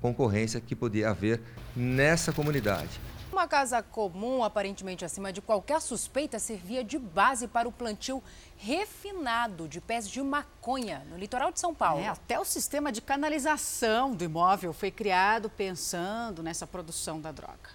concorrência 0.00 0.60
que 0.60 0.74
podia 0.74 1.10
haver 1.10 1.40
nessa 1.74 2.32
comunidade. 2.32 3.00
Uma 3.34 3.48
casa 3.48 3.82
comum, 3.82 4.44
aparentemente 4.44 5.04
acima 5.04 5.32
de 5.32 5.42
qualquer 5.42 5.80
suspeita, 5.80 6.38
servia 6.38 6.84
de 6.84 6.96
base 6.98 7.48
para 7.48 7.68
o 7.68 7.72
plantio 7.72 8.22
refinado 8.56 9.66
de 9.66 9.80
pés 9.80 10.08
de 10.08 10.22
maconha 10.22 11.02
no 11.10 11.16
litoral 11.16 11.50
de 11.50 11.58
São 11.58 11.74
Paulo. 11.74 12.00
É, 12.00 12.06
até 12.06 12.38
o 12.38 12.44
sistema 12.44 12.92
de 12.92 13.02
canalização 13.02 14.14
do 14.14 14.22
imóvel 14.22 14.72
foi 14.72 14.92
criado 14.92 15.50
pensando 15.50 16.44
nessa 16.44 16.64
produção 16.64 17.20
da 17.20 17.32
droga. 17.32 17.70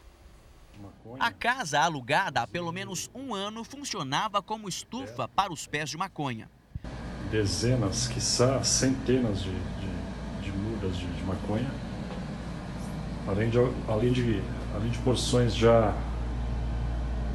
A 1.19 1.29
casa 1.29 1.81
alugada 1.81 2.41
há 2.41 2.47
pelo 2.47 2.71
menos 2.71 3.09
um 3.13 3.33
ano 3.33 3.65
funcionava 3.65 4.41
como 4.41 4.69
estufa 4.69 5.27
para 5.27 5.51
os 5.51 5.67
pés 5.67 5.89
de 5.89 5.97
maconha. 5.97 6.49
Dezenas, 7.29 8.07
quiçá 8.07 8.63
centenas 8.63 9.41
de, 9.41 9.51
de, 10.97 11.05
de 11.05 11.23
maconha 11.23 11.69
além 13.29 13.49
de, 13.49 13.57
além 13.87 14.11
de, 14.11 14.41
além 14.73 14.89
de 14.89 14.97
porções 14.99 15.55
já 15.55 15.95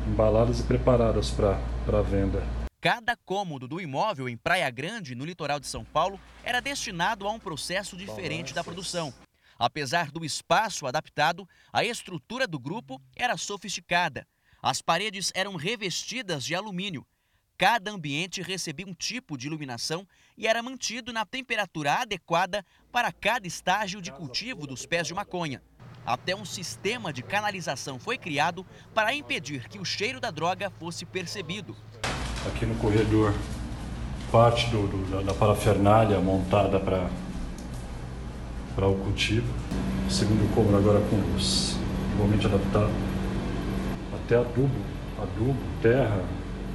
embaladas 0.08 0.61
e 0.61 0.62
preparadas 0.64 1.30
para 1.30 2.02
venda. 2.02 2.42
Cada 2.80 3.16
cômodo 3.16 3.66
do 3.66 3.80
imóvel 3.80 4.28
em 4.28 4.37
Praia 4.37 4.68
Grande, 4.70 5.14
no 5.14 5.25
litoral 5.25 5.58
de 5.58 5.66
São 5.66 5.84
Paulo, 5.84 6.20
era 6.42 6.61
destinado 6.61 7.26
a 7.26 7.30
um 7.30 7.38
processo 7.38 7.96
diferente 7.96 8.52
da 8.52 8.62
produção. 8.62 9.14
Apesar 9.58 10.11
do 10.11 10.25
espaço 10.25 10.87
adaptado, 10.87 11.49
a 11.73 11.84
estrutura 11.84 12.46
do 12.46 12.58
grupo 12.58 13.00
era 13.16 13.37
sofisticada. 13.37 14.26
As 14.61 14.82
paredes 14.82 15.30
eram 15.34 15.56
revestidas 15.56 16.44
de 16.44 16.54
alumínio. 16.54 17.06
Cada 17.56 17.92
ambiente 17.92 18.42
recebia 18.42 18.87
um 18.87 18.92
tipo 18.92 19.38
de 19.38 19.46
iluminação 19.46 20.06
e 20.37 20.46
era 20.46 20.62
mantido 20.62 21.12
na 21.12 21.25
temperatura 21.25 21.94
adequada 21.94 22.64
para 22.90 23.12
cada 23.12 23.46
estágio 23.46 24.02
de 24.02 24.11
cultivo 24.11 24.66
dos 24.66 24.84
pés 24.84 25.06
de 25.06 25.14
maconha. 25.14 25.62
Até 26.04 26.34
um 26.34 26.44
sistema 26.44 27.12
de 27.12 27.23
canalização 27.23 27.99
foi 27.99 28.18
criado 28.18 28.66
para 28.92 29.14
impedir 29.14 29.68
que 29.68 29.78
o 29.78 29.84
cheiro 29.84 30.20
da 30.20 30.30
droga 30.30 30.68
fosse 30.68 31.06
percebido. 31.06 31.76
Aqui 32.46 32.66
no 32.66 32.75
corredor, 32.75 33.32
parte 34.32 34.66
do, 34.66 34.88
do, 34.88 35.25
da 35.25 35.32
parafernália 35.32 36.18
montada 36.18 36.80
para 36.80 37.08
para 38.75 38.88
o 38.88 38.96
cultivo. 38.99 39.46
Segundo 40.11 40.52
cômodo 40.54 40.76
agora 40.76 41.00
com 41.08 41.16
luz, 41.16 41.76
igualmente 42.14 42.46
adaptado. 42.46 42.90
Até 44.12 44.37
adubo, 44.37 44.75
adubo, 45.23 45.56
terra, 45.80 46.20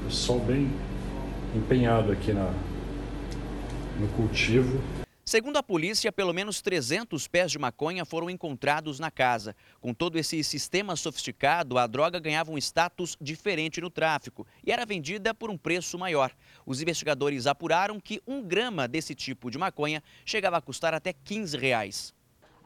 pessoal 0.10 0.40
bem 0.40 0.72
empenhado 1.56 2.12
aqui 2.12 2.34
na, 2.34 2.52
no 4.00 4.08
cultivo. 4.16 4.82
Segundo 5.24 5.58
a 5.58 5.62
polícia, 5.62 6.12
pelo 6.12 6.34
menos 6.34 6.64
300 6.64 7.28
pés 7.28 7.52
de 7.52 7.60
maconha 7.60 8.04
foram 8.04 8.28
encontrados 8.28 9.00
na 9.00 9.12
casa. 9.12 9.56
Com 9.80 9.94
todo 9.94 10.18
esse 10.18 10.44
sistema 10.44 10.96
sofisticado, 10.96 11.78
a 11.78 11.86
droga 11.86 12.20
ganhava 12.20 12.50
um 12.50 12.58
status 12.58 13.16
diferente 13.22 13.80
no 13.80 13.92
tráfico 13.92 14.48
e 14.66 14.72
era 14.72 14.84
vendida 14.84 15.32
por 15.32 15.52
um 15.52 15.58
preço 15.58 15.96
maior. 16.00 16.32
Os 16.66 16.82
investigadores 16.82 17.46
apuraram 17.46 18.00
que 18.00 18.20
um 18.26 18.42
grama 18.42 18.88
desse 18.88 19.14
tipo 19.14 19.52
de 19.52 19.60
maconha 19.60 20.02
chegava 20.26 20.58
a 20.58 20.62
custar 20.62 20.96
até 20.96 21.14
15 21.14 21.56
reais. 21.56 22.16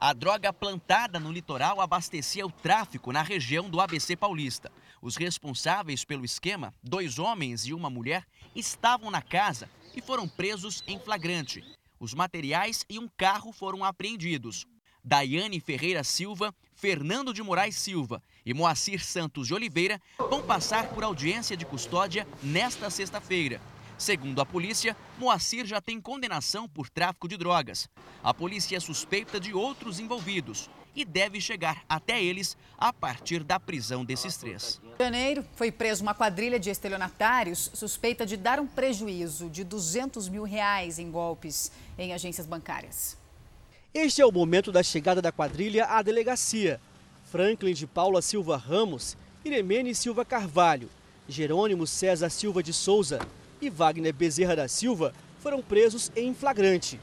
A 0.00 0.14
droga 0.14 0.50
plantada 0.50 1.20
no 1.20 1.30
litoral 1.30 1.78
abastecia 1.78 2.46
o 2.46 2.50
tráfico 2.50 3.12
na 3.12 3.20
região 3.20 3.68
do 3.68 3.82
ABC 3.82 4.16
Paulista. 4.16 4.72
Os 5.04 5.16
responsáveis 5.16 6.02
pelo 6.02 6.24
esquema, 6.24 6.72
dois 6.82 7.18
homens 7.18 7.66
e 7.66 7.74
uma 7.74 7.90
mulher, 7.90 8.26
estavam 8.56 9.10
na 9.10 9.20
casa 9.20 9.68
e 9.94 10.00
foram 10.00 10.26
presos 10.26 10.82
em 10.86 10.98
flagrante. 10.98 11.62
Os 12.00 12.14
materiais 12.14 12.86
e 12.88 12.98
um 12.98 13.06
carro 13.06 13.52
foram 13.52 13.84
apreendidos. 13.84 14.64
Daiane 15.04 15.60
Ferreira 15.60 16.02
Silva, 16.02 16.54
Fernando 16.74 17.34
de 17.34 17.42
Moraes 17.42 17.76
Silva 17.76 18.22
e 18.46 18.54
Moacir 18.54 19.04
Santos 19.04 19.46
de 19.46 19.52
Oliveira 19.52 20.00
vão 20.16 20.42
passar 20.42 20.88
por 20.88 21.04
audiência 21.04 21.54
de 21.54 21.66
custódia 21.66 22.26
nesta 22.42 22.88
sexta-feira. 22.88 23.60
Segundo 23.98 24.40
a 24.40 24.46
polícia, 24.46 24.96
Moacir 25.18 25.66
já 25.66 25.82
tem 25.82 26.00
condenação 26.00 26.66
por 26.66 26.88
tráfico 26.88 27.28
de 27.28 27.36
drogas. 27.36 27.90
A 28.22 28.32
polícia 28.32 28.78
é 28.78 28.80
suspeita 28.80 29.38
de 29.38 29.52
outros 29.52 30.00
envolvidos 30.00 30.70
e 30.94 31.04
deve 31.04 31.40
chegar 31.40 31.84
até 31.88 32.22
eles 32.22 32.56
a 32.78 32.92
partir 32.92 33.42
da 33.42 33.58
prisão 33.58 34.04
desses 34.04 34.36
três. 34.36 34.80
Em 34.98 35.02
janeiro, 35.04 35.44
foi 35.56 35.72
preso 35.72 36.02
uma 36.02 36.14
quadrilha 36.14 36.58
de 36.58 36.70
estelionatários 36.70 37.70
suspeita 37.74 38.24
de 38.24 38.36
dar 38.36 38.60
um 38.60 38.66
prejuízo 38.66 39.50
de 39.50 39.64
200 39.64 40.28
mil 40.28 40.44
reais 40.44 40.98
em 40.98 41.10
golpes 41.10 41.72
em 41.98 42.12
agências 42.12 42.46
bancárias. 42.46 43.16
Este 43.92 44.20
é 44.20 44.26
o 44.26 44.32
momento 44.32 44.72
da 44.72 44.82
chegada 44.82 45.22
da 45.22 45.30
quadrilha 45.30 45.86
à 45.86 46.02
delegacia. 46.02 46.80
Franklin 47.30 47.74
de 47.74 47.86
Paula 47.86 48.22
Silva 48.22 48.56
Ramos, 48.56 49.16
Iremene 49.44 49.94
Silva 49.94 50.24
Carvalho, 50.24 50.88
Jerônimo 51.28 51.86
César 51.86 52.30
Silva 52.30 52.62
de 52.62 52.72
Souza 52.72 53.20
e 53.60 53.70
Wagner 53.70 54.12
Bezerra 54.12 54.56
da 54.56 54.68
Silva 54.68 55.14
foram 55.40 55.62
presos 55.62 56.10
em 56.14 56.34
flagrante. 56.34 57.00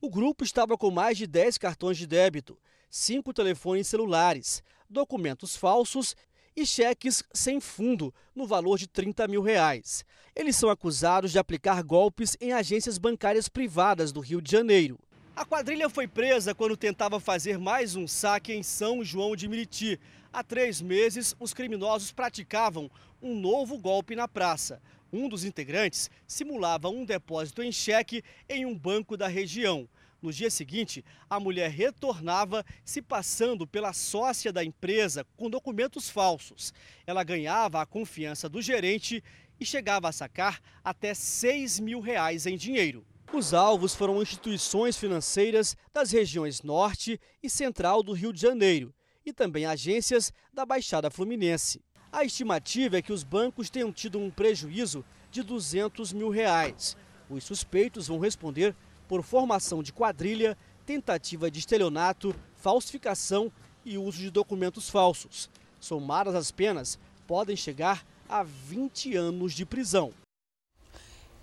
O 0.00 0.08
grupo 0.08 0.44
estava 0.44 0.78
com 0.78 0.92
mais 0.92 1.18
de 1.18 1.26
10 1.26 1.58
cartões 1.58 1.98
de 1.98 2.06
débito, 2.06 2.56
cinco 2.88 3.34
telefones 3.34 3.88
celulares, 3.88 4.62
documentos 4.88 5.56
falsos 5.56 6.14
e 6.54 6.64
cheques 6.64 7.24
sem 7.34 7.58
fundo, 7.58 8.14
no 8.32 8.46
valor 8.46 8.78
de 8.78 8.86
30 8.86 9.26
mil 9.26 9.42
reais. 9.42 10.04
Eles 10.36 10.54
são 10.54 10.70
acusados 10.70 11.32
de 11.32 11.38
aplicar 11.40 11.82
golpes 11.82 12.36
em 12.40 12.52
agências 12.52 12.96
bancárias 12.96 13.48
privadas 13.48 14.12
do 14.12 14.20
Rio 14.20 14.40
de 14.40 14.52
Janeiro. 14.52 15.00
A 15.34 15.44
quadrilha 15.44 15.90
foi 15.90 16.06
presa 16.06 16.54
quando 16.54 16.76
tentava 16.76 17.18
fazer 17.18 17.58
mais 17.58 17.96
um 17.96 18.06
saque 18.06 18.52
em 18.52 18.62
São 18.62 19.02
João 19.02 19.34
de 19.34 19.48
Miriti. 19.48 19.98
Há 20.32 20.44
três 20.44 20.80
meses, 20.80 21.34
os 21.40 21.52
criminosos 21.52 22.12
praticavam 22.12 22.88
um 23.20 23.34
novo 23.34 23.76
golpe 23.76 24.14
na 24.14 24.28
praça. 24.28 24.80
Um 25.12 25.28
dos 25.28 25.44
integrantes 25.44 26.10
simulava 26.26 26.88
um 26.88 27.04
depósito 27.04 27.62
em 27.62 27.72
cheque 27.72 28.22
em 28.48 28.66
um 28.66 28.76
banco 28.76 29.16
da 29.16 29.26
região. 29.26 29.88
No 30.20 30.32
dia 30.32 30.50
seguinte, 30.50 31.04
a 31.30 31.38
mulher 31.38 31.70
retornava 31.70 32.64
se 32.84 33.00
passando 33.00 33.66
pela 33.66 33.92
sócia 33.92 34.52
da 34.52 34.64
empresa 34.64 35.24
com 35.36 35.48
documentos 35.48 36.10
falsos. 36.10 36.72
Ela 37.06 37.22
ganhava 37.22 37.80
a 37.80 37.86
confiança 37.86 38.48
do 38.48 38.60
gerente 38.60 39.22
e 39.60 39.64
chegava 39.64 40.08
a 40.08 40.12
sacar 40.12 40.60
até 40.82 41.14
6 41.14 41.80
mil 41.80 42.00
reais 42.00 42.46
em 42.46 42.56
dinheiro. 42.56 43.06
Os 43.32 43.54
alvos 43.54 43.94
foram 43.94 44.20
instituições 44.20 44.96
financeiras 44.96 45.76
das 45.92 46.10
regiões 46.10 46.62
Norte 46.62 47.20
e 47.42 47.48
Central 47.48 48.02
do 48.02 48.12
Rio 48.12 48.32
de 48.32 48.40
Janeiro 48.40 48.94
e 49.24 49.32
também 49.32 49.66
agências 49.66 50.32
da 50.52 50.64
Baixada 50.64 51.10
Fluminense. 51.10 51.82
A 52.10 52.24
estimativa 52.24 52.96
é 52.96 53.02
que 53.02 53.12
os 53.12 53.22
bancos 53.22 53.68
tenham 53.68 53.92
tido 53.92 54.18
um 54.18 54.30
prejuízo 54.30 55.04
de 55.30 55.42
200 55.42 56.12
mil 56.14 56.30
reais. 56.30 56.96
Os 57.28 57.44
suspeitos 57.44 58.08
vão 58.08 58.18
responder 58.18 58.74
por 59.06 59.22
formação 59.22 59.82
de 59.82 59.92
quadrilha, 59.92 60.56
tentativa 60.86 61.50
de 61.50 61.58
estelionato, 61.58 62.34
falsificação 62.56 63.52
e 63.84 63.98
uso 63.98 64.18
de 64.18 64.30
documentos 64.30 64.88
falsos. 64.88 65.50
Somadas 65.78 66.34
as 66.34 66.50
penas, 66.50 66.98
podem 67.26 67.54
chegar 67.54 68.06
a 68.26 68.42
20 68.42 69.14
anos 69.14 69.52
de 69.52 69.66
prisão. 69.66 70.12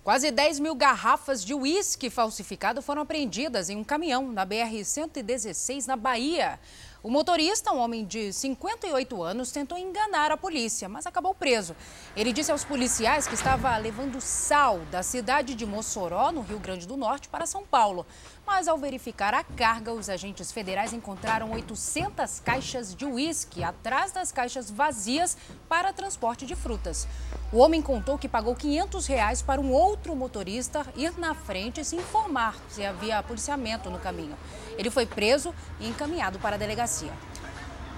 Quase 0.06 0.30
10 0.30 0.60
mil 0.60 0.76
garrafas 0.76 1.44
de 1.44 1.52
uísque 1.52 2.08
falsificado 2.10 2.80
foram 2.80 3.02
apreendidas 3.02 3.68
em 3.68 3.76
um 3.76 3.82
caminhão 3.82 4.30
na 4.30 4.46
BR-116, 4.46 5.86
na 5.86 5.96
Bahia. 5.96 6.60
O 7.06 7.08
motorista, 7.08 7.70
um 7.70 7.78
homem 7.78 8.04
de 8.04 8.32
58 8.32 9.22
anos, 9.22 9.52
tentou 9.52 9.78
enganar 9.78 10.32
a 10.32 10.36
polícia, 10.36 10.88
mas 10.88 11.06
acabou 11.06 11.32
preso. 11.32 11.76
Ele 12.16 12.32
disse 12.32 12.50
aos 12.50 12.64
policiais 12.64 13.28
que 13.28 13.34
estava 13.34 13.76
levando 13.76 14.20
sal 14.20 14.80
da 14.90 15.04
cidade 15.04 15.54
de 15.54 15.64
Mossoró, 15.64 16.32
no 16.32 16.40
Rio 16.40 16.58
Grande 16.58 16.84
do 16.84 16.96
Norte, 16.96 17.28
para 17.28 17.46
São 17.46 17.62
Paulo. 17.64 18.04
Mas 18.46 18.68
ao 18.68 18.78
verificar 18.78 19.34
a 19.34 19.42
carga, 19.42 19.92
os 19.92 20.08
agentes 20.08 20.52
federais 20.52 20.92
encontraram 20.92 21.50
800 21.50 22.38
caixas 22.40 22.94
de 22.94 23.04
uísque 23.04 23.64
atrás 23.64 24.12
das 24.12 24.30
caixas 24.30 24.70
vazias 24.70 25.36
para 25.68 25.92
transporte 25.92 26.46
de 26.46 26.54
frutas. 26.54 27.08
O 27.52 27.58
homem 27.58 27.82
contou 27.82 28.16
que 28.16 28.28
pagou 28.28 28.54
500 28.54 29.06
reais 29.08 29.42
para 29.42 29.60
um 29.60 29.72
outro 29.72 30.14
motorista 30.14 30.86
ir 30.94 31.18
na 31.18 31.34
frente 31.34 31.80
e 31.80 31.84
se 31.84 31.96
informar 31.96 32.56
se 32.68 32.84
havia 32.84 33.20
policiamento 33.22 33.90
no 33.90 33.98
caminho. 33.98 34.36
Ele 34.78 34.90
foi 34.90 35.06
preso 35.06 35.52
e 35.80 35.88
encaminhado 35.88 36.38
para 36.38 36.54
a 36.54 36.58
delegacia. 36.58 37.12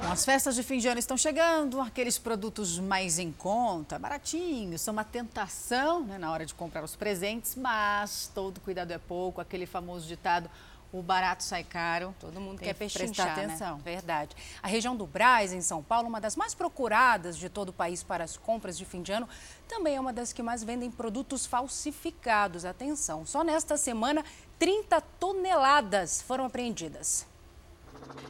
Bom, 0.00 0.12
as 0.12 0.24
festas 0.24 0.54
de 0.54 0.62
fim 0.62 0.78
de 0.78 0.88
ano 0.88 0.98
estão 0.98 1.16
chegando, 1.16 1.80
aqueles 1.80 2.18
produtos 2.18 2.78
mais 2.78 3.18
em 3.18 3.32
conta, 3.32 3.98
baratinhos, 3.98 4.80
são 4.80 4.92
uma 4.92 5.04
tentação 5.04 6.04
né, 6.04 6.18
na 6.18 6.30
hora 6.30 6.46
de 6.46 6.54
comprar 6.54 6.84
os 6.84 6.94
presentes, 6.94 7.56
mas 7.56 8.30
todo 8.34 8.60
cuidado 8.60 8.92
é 8.92 8.98
pouco, 8.98 9.40
aquele 9.40 9.66
famoso 9.66 10.06
ditado, 10.06 10.48
o 10.92 11.02
barato 11.02 11.42
sai 11.42 11.64
caro. 11.64 12.14
Todo 12.18 12.40
mundo 12.40 12.58
Tem 12.58 12.68
quer 12.68 12.72
que 12.72 12.78
prestar 12.78 13.26
prestar 13.26 13.32
atenção. 13.32 13.76
né? 13.76 13.82
Verdade. 13.84 14.34
A 14.62 14.68
região 14.68 14.96
do 14.96 15.06
Brás, 15.06 15.52
em 15.52 15.60
São 15.60 15.82
Paulo, 15.82 16.08
uma 16.08 16.20
das 16.20 16.34
mais 16.34 16.54
procuradas 16.54 17.36
de 17.36 17.48
todo 17.50 17.68
o 17.70 17.72
país 17.72 18.02
para 18.02 18.24
as 18.24 18.36
compras 18.36 18.78
de 18.78 18.84
fim 18.86 19.02
de 19.02 19.12
ano, 19.12 19.28
também 19.68 19.96
é 19.96 20.00
uma 20.00 20.12
das 20.14 20.32
que 20.32 20.42
mais 20.42 20.64
vendem 20.64 20.90
produtos 20.90 21.44
falsificados. 21.44 22.64
Atenção, 22.64 23.26
só 23.26 23.44
nesta 23.44 23.76
semana, 23.76 24.24
30 24.58 25.00
toneladas 25.20 26.22
foram 26.22 26.46
apreendidas. 26.46 27.26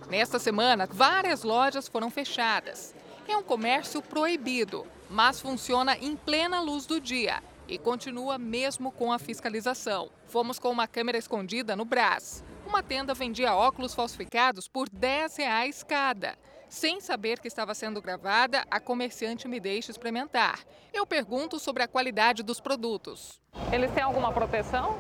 Nesta 0.09 0.39
semana, 0.39 0.87
várias 0.91 1.43
lojas 1.43 1.87
foram 1.89 2.11
fechadas. 2.11 2.95
É 3.27 3.37
um 3.37 3.43
comércio 3.43 4.01
proibido, 4.01 4.87
mas 5.11 5.41
funciona 5.41 5.97
em 5.97 6.17
plena 6.17 6.61
luz 6.61 6.87
do 6.87 7.01
dia 7.01 7.43
e 7.69 7.77
continua 7.77 8.39
mesmo 8.39 8.91
com 8.91 9.13
a 9.13 9.19
fiscalização. 9.19 10.11
Fomos 10.27 10.59
com 10.59 10.71
uma 10.71 10.89
câmera 10.89 11.19
escondida 11.19 11.77
no 11.77 11.85
Brás. 11.85 12.43
Uma 12.67 12.83
tenda 12.83 13.13
vendia 13.15 13.55
óculos 13.55 13.95
falsificados 13.95 14.67
por 14.67 14.89
10 14.89 15.37
reais 15.37 15.83
cada. 15.83 16.37
Sem 16.69 17.01
saber 17.01 17.39
que 17.39 17.49
estava 17.49 17.75
sendo 17.75 18.01
gravada, 18.01 18.65
a 18.71 18.79
comerciante 18.79 19.49
me 19.49 19.59
deixa 19.59 19.91
experimentar. 19.91 20.61
Eu 20.93 21.07
pergunto 21.07 21.59
sobre 21.59 21.83
a 21.83 21.89
qualidade 21.89 22.43
dos 22.43 22.61
produtos. 22.61 23.41
Eles 23.73 23.91
têm 23.93 24.03
alguma 24.03 24.33
proteção? 24.33 24.99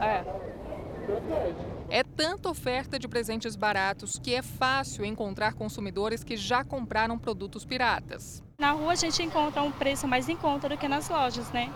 É. 0.00 0.51
É 1.88 2.02
tanta 2.02 2.48
oferta 2.48 2.98
de 2.98 3.06
presentes 3.06 3.54
baratos 3.54 4.12
que 4.22 4.34
é 4.34 4.42
fácil 4.42 5.04
encontrar 5.04 5.54
consumidores 5.54 6.24
que 6.24 6.36
já 6.36 6.64
compraram 6.64 7.18
produtos 7.18 7.64
piratas. 7.64 8.42
Na 8.58 8.72
rua 8.72 8.92
a 8.92 8.94
gente 8.94 9.22
encontra 9.22 9.62
um 9.62 9.70
preço 9.70 10.08
mais 10.08 10.28
em 10.28 10.36
conta 10.36 10.68
do 10.68 10.78
que 10.78 10.88
nas 10.88 11.08
lojas, 11.08 11.50
né? 11.52 11.72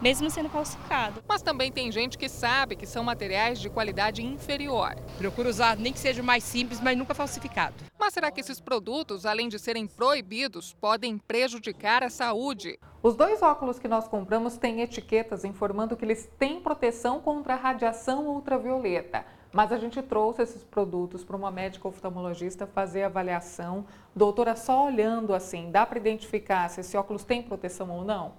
Mesmo 0.00 0.28
sendo 0.30 0.48
falsificado. 0.48 1.22
Mas 1.28 1.42
também 1.42 1.70
tem 1.70 1.90
gente 1.90 2.18
que 2.18 2.28
sabe 2.28 2.76
que 2.76 2.86
são 2.86 3.04
materiais 3.04 3.58
de 3.58 3.70
qualidade 3.70 4.24
inferior. 4.24 4.94
Procuro 5.18 5.48
usar 5.48 5.76
nem 5.76 5.92
que 5.92 5.98
seja 5.98 6.22
mais 6.22 6.44
simples, 6.44 6.80
mas 6.80 6.96
nunca 6.96 7.14
falsificado. 7.14 7.74
Mas 7.98 8.12
será 8.12 8.30
que 8.30 8.40
esses 8.40 8.60
produtos, 8.60 9.24
além 9.24 9.48
de 9.48 9.58
serem 9.58 9.86
proibidos, 9.86 10.74
podem 10.74 11.16
prejudicar 11.16 12.02
a 12.02 12.10
saúde? 12.10 12.78
Os 13.02 13.14
dois 13.16 13.42
óculos 13.42 13.78
que 13.78 13.88
nós 13.88 14.08
compramos 14.08 14.56
têm 14.56 14.80
etiquetas 14.80 15.44
informando 15.44 15.96
que 15.96 16.04
eles 16.04 16.28
têm 16.38 16.60
proteção 16.60 17.20
contra 17.20 17.54
a 17.54 17.56
radiação 17.56 18.26
ultravioleta. 18.26 19.24
Mas 19.54 19.70
a 19.70 19.78
gente 19.78 20.02
trouxe 20.02 20.42
esses 20.42 20.64
produtos 20.64 21.22
para 21.22 21.36
uma 21.36 21.50
médica 21.50 21.86
oftalmologista 21.86 22.66
fazer 22.66 23.04
a 23.04 23.06
avaliação. 23.06 23.86
Doutora, 24.14 24.56
só 24.56 24.84
olhando 24.84 25.32
assim, 25.32 25.70
dá 25.70 25.86
para 25.86 25.98
identificar 25.98 26.68
se 26.68 26.80
esse 26.80 26.96
óculos 26.96 27.22
tem 27.22 27.40
proteção 27.40 27.88
ou 27.90 28.04
não? 28.04 28.32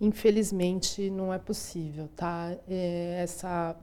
Infelizmente, 0.00 1.10
não 1.10 1.32
é 1.32 1.38
possível, 1.38 2.08
tá? 2.14 2.54
É, 2.68 3.20
essa 3.22 3.76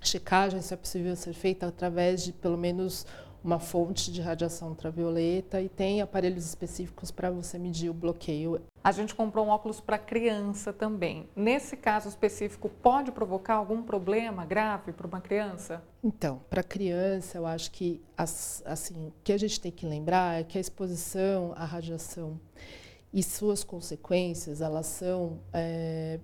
checagem 0.00 0.60
só 0.62 0.74
é 0.74 0.78
possível 0.78 1.14
ser 1.16 1.32
feita 1.32 1.66
através 1.66 2.24
de 2.24 2.32
pelo 2.32 2.56
menos 2.56 3.06
uma 3.42 3.58
fonte 3.58 4.12
de 4.12 4.20
radiação 4.20 4.68
ultravioleta 4.68 5.60
e 5.60 5.68
tem 5.68 6.02
aparelhos 6.02 6.44
específicos 6.44 7.10
para 7.10 7.30
você 7.30 7.58
medir 7.58 7.88
o 7.88 7.94
bloqueio. 7.94 8.60
A 8.82 8.92
gente 8.92 9.14
comprou 9.14 9.46
um 9.46 9.48
óculos 9.48 9.80
para 9.80 9.98
criança 9.98 10.72
também. 10.72 11.28
Nesse 11.36 11.76
caso 11.76 12.08
específico, 12.08 12.68
pode 12.68 13.12
provocar 13.12 13.54
algum 13.54 13.82
problema 13.82 14.44
grave 14.44 14.92
para 14.92 15.06
uma 15.06 15.20
criança? 15.20 15.82
Então, 16.02 16.40
para 16.50 16.62
criança, 16.62 17.38
eu 17.38 17.46
acho 17.46 17.70
que 17.70 18.02
assim, 18.16 19.08
o 19.08 19.12
que 19.22 19.32
a 19.32 19.38
gente 19.38 19.60
tem 19.60 19.70
que 19.70 19.86
lembrar 19.86 20.40
é 20.40 20.44
que 20.44 20.58
a 20.58 20.60
exposição 20.60 21.52
à 21.56 21.64
radiação 21.64 22.40
e 23.12 23.22
suas 23.22 23.64
consequências 23.64 24.60
elas 24.60 24.86
são 24.86 25.40
é, 25.52 26.20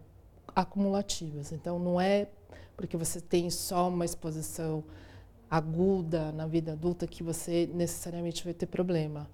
acumulativas. 0.55 1.53
Então 1.53 1.79
não 1.79 2.00
é 2.00 2.29
porque 2.76 2.97
você 2.97 3.21
tem 3.21 3.50
só 3.50 3.88
uma 3.88 4.05
exposição 4.05 4.85
aguda 5.50 6.33
na 6.33 6.47
vida 6.47 6.73
adulta 6.73 7.07
que 7.07 7.23
você 7.23 7.69
necessariamente 7.73 8.45
vai 8.45 8.53
ter 8.53 8.67
problema. 8.67 9.29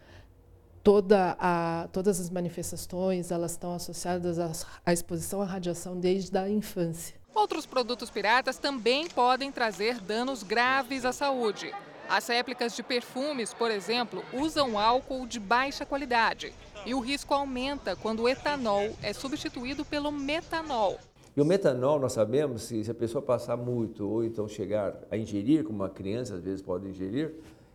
Toda 0.83 1.37
a, 1.38 1.88
todas 1.92 2.21
as 2.21 2.30
manifestações 2.30 3.30
elas 3.30 3.52
estão 3.52 3.75
associadas 3.75 4.38
à, 4.38 4.50
à 4.85 4.92
exposição 4.92 5.42
à 5.42 5.45
radiação 5.45 5.99
desde 5.99 6.37
a 6.37 6.49
infância. 6.49 7.19
Outros 7.35 7.64
produtos 7.64 8.11
piratas 8.11 8.59
também 8.59 9.09
podem 9.09 9.52
trazer 9.52 10.00
danos 10.00 10.42
graves 10.42 11.04
à 11.04 11.12
saúde. 11.12 11.73
As 12.09 12.26
réplicas 12.26 12.75
de 12.75 12.83
perfumes, 12.83 13.54
por 13.54 13.71
exemplo, 13.71 14.25
usam 14.33 14.76
álcool 14.76 15.26
de 15.26 15.38
baixa 15.38 15.87
qualidade 15.87 16.52
e 16.84 16.94
o 16.94 17.00
risco 17.00 17.34
aumenta 17.34 17.94
quando 17.96 18.22
o 18.22 18.28
etanol 18.28 18.90
é 19.02 19.12
substituído 19.12 19.84
pelo 19.84 20.10
metanol. 20.10 20.99
E 21.37 21.40
o 21.40 21.44
metanol, 21.44 22.00
nós 22.00 22.12
sabemos, 22.12 22.62
se, 22.62 22.82
se 22.84 22.90
a 22.90 22.94
pessoa 22.94 23.22
passar 23.22 23.56
muito 23.56 24.08
ou 24.08 24.25
então 24.25 24.49
chegar 24.49 24.94
a 25.10 25.16
ingerir, 25.16 25.64
como 25.64 25.78
uma 25.78 25.88
criança 25.88 26.34
às 26.34 26.42
vezes 26.42 26.60
pode 26.60 26.88
ingerir, 26.88 27.34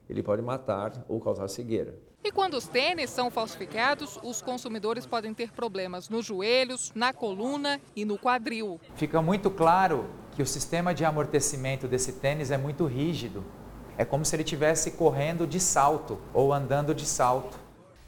ele 0.10 0.22
pode 0.22 0.42
matar 0.42 1.06
ou 1.08 1.20
causar 1.20 1.48
cegueira. 1.48 1.98
E 2.24 2.32
quando 2.32 2.56
os 2.56 2.68
tênis 2.68 3.12
são 3.12 3.30
falsificados, 3.30 4.20
os 4.24 4.42
consumidores 4.42 5.06
podem 5.06 5.34
ter 5.34 5.52
problemas 5.52 6.10
nos 6.10 6.26
joelhos, 6.26 6.92
na 6.96 7.14
coluna 7.14 7.80
e 7.96 8.04
no 8.04 8.18
quadril. 8.18 8.80
Fica 8.96 9.22
muito 9.22 9.52
claro 9.52 10.10
que 10.36 10.42
o 10.42 10.46
sistema 10.46 10.94
de 10.94 11.06
amortecimento 11.06 11.88
desse 11.88 12.14
tênis 12.14 12.50
é 12.50 12.58
muito 12.58 12.86
rígido. 12.86 13.44
É 13.98 14.04
como 14.04 14.26
se 14.26 14.36
ele 14.36 14.44
estivesse 14.44 14.92
correndo 14.92 15.46
de 15.46 15.60
salto 15.60 16.20
ou 16.34 16.52
andando 16.52 16.94
de 16.96 17.06
salto. 17.06 17.60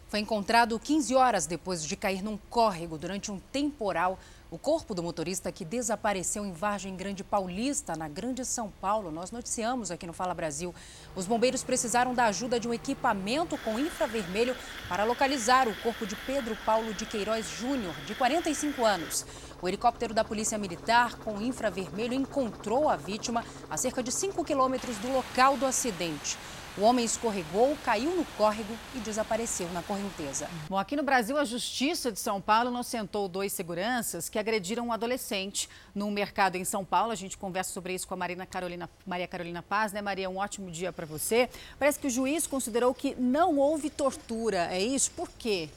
Foi 0.10 0.22
encontrado 0.22 0.80
15 0.80 1.14
horas 1.16 1.46
depois 1.46 1.84
de 1.84 1.98
cair 1.98 2.24
num 2.24 2.38
córrego 2.50 2.98
durante 2.98 3.30
um 3.30 3.40
temporal. 3.52 4.18
O 4.50 4.58
corpo 4.58 4.96
do 4.96 5.04
motorista 5.04 5.52
que 5.52 5.66
desapareceu 5.66 6.46
em 6.46 6.54
Vargem 6.54 6.96
Grande 6.96 7.26
Paulista, 7.26 7.94
na 7.94 8.08
Grande 8.08 8.46
São 8.46 8.72
Paulo, 8.80 9.12
nós 9.12 9.32
noticiamos 9.32 9.92
aqui 9.92 10.08
no 10.08 10.14
Fala 10.14 10.34
Brasil. 10.34 10.74
Os 11.14 11.26
bombeiros 11.26 11.62
precisaram 11.62 12.14
da 12.14 12.28
ajuda 12.28 12.58
de 12.58 12.70
um 12.70 12.74
equipamento 12.74 13.58
com 13.58 13.78
infravermelho 13.78 14.56
para 14.88 15.04
localizar 15.04 15.68
o 15.68 15.76
corpo 15.82 16.08
de 16.08 16.16
Pedro 16.16 16.58
Paulo 16.66 16.94
de 16.94 17.06
Queiroz 17.06 17.46
Júnior, 17.60 17.94
de 18.06 18.16
45 18.16 18.86
anos. 18.86 19.26
O 19.62 19.68
helicóptero 19.68 20.14
da 20.14 20.24
Polícia 20.24 20.58
Militar 20.58 21.18
com 21.18 21.42
infravermelho 21.42 22.14
encontrou 22.14 22.88
a 22.88 22.96
vítima 22.96 23.44
a 23.70 23.76
cerca 23.76 24.02
de 24.02 24.14
5 24.14 24.42
quilômetros 24.46 24.96
do 25.00 25.12
local 25.12 25.58
do 25.58 25.66
acidente. 25.66 26.38
O 26.78 26.84
homem 26.84 27.04
escorregou, 27.04 27.76
caiu 27.84 28.16
no 28.16 28.24
córrego 28.38 28.72
e 28.94 29.00
desapareceu 29.00 29.68
na 29.74 29.82
correnteza. 29.82 30.48
Bom, 30.70 30.78
aqui 30.78 30.96
no 30.96 31.02
Brasil, 31.02 31.36
a 31.36 31.44
Justiça 31.44 32.12
de 32.12 32.20
São 32.20 32.40
Paulo 32.40 32.70
inocentou 32.70 33.28
dois 33.28 33.52
seguranças 33.52 34.30
que 34.30 34.38
agrediram 34.38 34.86
um 34.86 34.94
adolescente 34.94 35.68
no 35.96 36.12
mercado 36.12 36.56
em 36.56 36.64
São 36.64 36.86
Paulo. 36.86 37.12
A 37.12 37.16
gente 37.16 37.36
conversa 37.36 37.74
sobre 37.74 37.96
isso 37.96 38.08
com 38.08 38.14
a 38.14 38.18
Marina 38.18 38.46
Carolina, 38.46 38.88
Maria 39.08 39.28
Carolina 39.28 39.64
Paz, 39.64 39.92
né, 39.92 40.04
Maria? 40.04 40.30
Um 40.30 40.38
ótimo 40.38 40.70
dia 40.70 40.94
para 40.94 41.08
você. 41.08 41.50
Parece 41.80 41.98
que 41.98 42.06
o 42.06 42.12
juiz 42.12 42.46
considerou 42.46 42.94
que 42.94 43.16
não 43.16 43.58
houve 43.58 43.90
tortura. 43.90 44.68
É 44.72 44.80
isso? 44.80 45.10
Por 45.12 45.30
quê? 45.30 45.70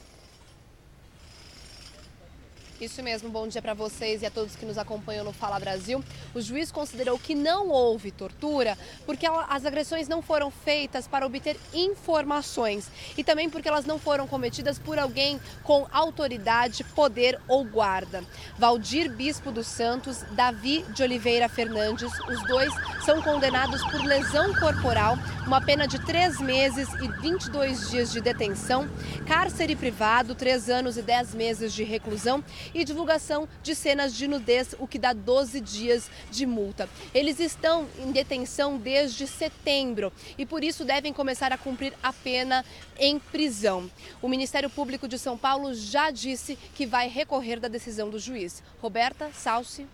Isso 2.81 3.03
mesmo, 3.03 3.29
bom 3.29 3.47
dia 3.47 3.61
para 3.61 3.75
vocês 3.75 4.23
e 4.23 4.25
a 4.25 4.31
todos 4.31 4.55
que 4.55 4.65
nos 4.65 4.75
acompanham 4.75 5.23
no 5.23 5.31
Fala 5.31 5.59
Brasil. 5.59 6.03
O 6.33 6.41
juiz 6.41 6.71
considerou 6.71 7.19
que 7.19 7.35
não 7.35 7.69
houve 7.69 8.09
tortura 8.09 8.75
porque 9.05 9.27
as 9.27 9.67
agressões 9.67 10.07
não 10.07 10.19
foram 10.19 10.49
feitas 10.49 11.07
para 11.07 11.23
obter 11.23 11.59
informações 11.75 12.89
e 13.15 13.23
também 13.23 13.51
porque 13.51 13.67
elas 13.67 13.85
não 13.85 13.99
foram 13.99 14.27
cometidas 14.27 14.79
por 14.79 14.97
alguém 14.97 15.39
com 15.61 15.85
autoridade, 15.91 16.83
poder 16.83 17.39
ou 17.47 17.63
guarda. 17.63 18.23
Valdir 18.57 19.11
Bispo 19.11 19.51
dos 19.51 19.67
Santos, 19.67 20.23
Davi 20.31 20.83
de 20.95 21.03
Oliveira 21.03 21.47
Fernandes, 21.47 22.11
os 22.27 22.47
dois 22.47 22.73
são 23.05 23.21
condenados 23.21 23.83
por 23.91 24.03
lesão 24.03 24.55
corporal, 24.55 25.19
uma 25.45 25.61
pena 25.61 25.87
de 25.87 25.99
três 26.03 26.39
meses 26.39 26.87
e 26.95 27.07
22 27.21 27.91
dias 27.91 28.11
de 28.11 28.21
detenção, 28.21 28.89
cárcere 29.27 29.75
privado, 29.75 30.33
três 30.33 30.67
anos 30.67 30.97
e 30.97 31.03
dez 31.03 31.35
meses 31.35 31.73
de 31.73 31.83
reclusão 31.83 32.43
e 32.73 32.83
divulgação 32.83 33.47
de 33.61 33.75
cenas 33.75 34.15
de 34.15 34.27
nudez, 34.27 34.75
o 34.79 34.87
que 34.87 34.99
dá 34.99 35.13
12 35.13 35.59
dias 35.61 36.09
de 36.29 36.45
multa. 36.45 36.89
Eles 37.13 37.39
estão 37.39 37.87
em 37.99 38.11
detenção 38.11 38.77
desde 38.77 39.27
setembro 39.27 40.11
e 40.37 40.45
por 40.45 40.63
isso 40.63 40.83
devem 40.83 41.13
começar 41.13 41.51
a 41.51 41.57
cumprir 41.57 41.93
a 42.01 42.13
pena 42.13 42.65
em 42.97 43.19
prisão. 43.19 43.89
O 44.21 44.27
Ministério 44.27 44.69
Público 44.69 45.07
de 45.07 45.17
São 45.17 45.37
Paulo 45.37 45.73
já 45.73 46.11
disse 46.11 46.57
que 46.75 46.85
vai 46.85 47.07
recorrer 47.07 47.59
da 47.59 47.67
decisão 47.67 48.09
do 48.09 48.19
juiz. 48.19 48.61
Roberta 48.81 49.31
Salsi. 49.33 49.87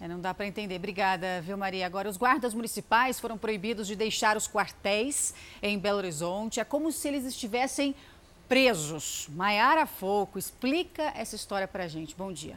É, 0.00 0.08
não 0.08 0.20
dá 0.20 0.34
para 0.34 0.46
entender. 0.46 0.76
Obrigada, 0.76 1.40
viu, 1.40 1.56
Maria? 1.56 1.86
Agora, 1.86 2.08
os 2.08 2.16
guardas 2.16 2.52
municipais 2.52 3.20
foram 3.20 3.38
proibidos 3.38 3.86
de 3.86 3.94
deixar 3.94 4.36
os 4.36 4.48
quartéis 4.48 5.32
em 5.62 5.78
Belo 5.78 5.98
Horizonte. 5.98 6.60
É 6.60 6.64
como 6.64 6.90
se 6.90 7.08
eles 7.08 7.24
estivessem 7.24 7.94
presos. 8.48 9.26
Maiara 9.30 9.86
Foco 9.86 10.38
explica 10.38 11.12
essa 11.16 11.36
história 11.36 11.66
para 11.68 11.84
a 11.84 11.88
gente. 11.88 12.14
Bom 12.14 12.32
dia. 12.32 12.56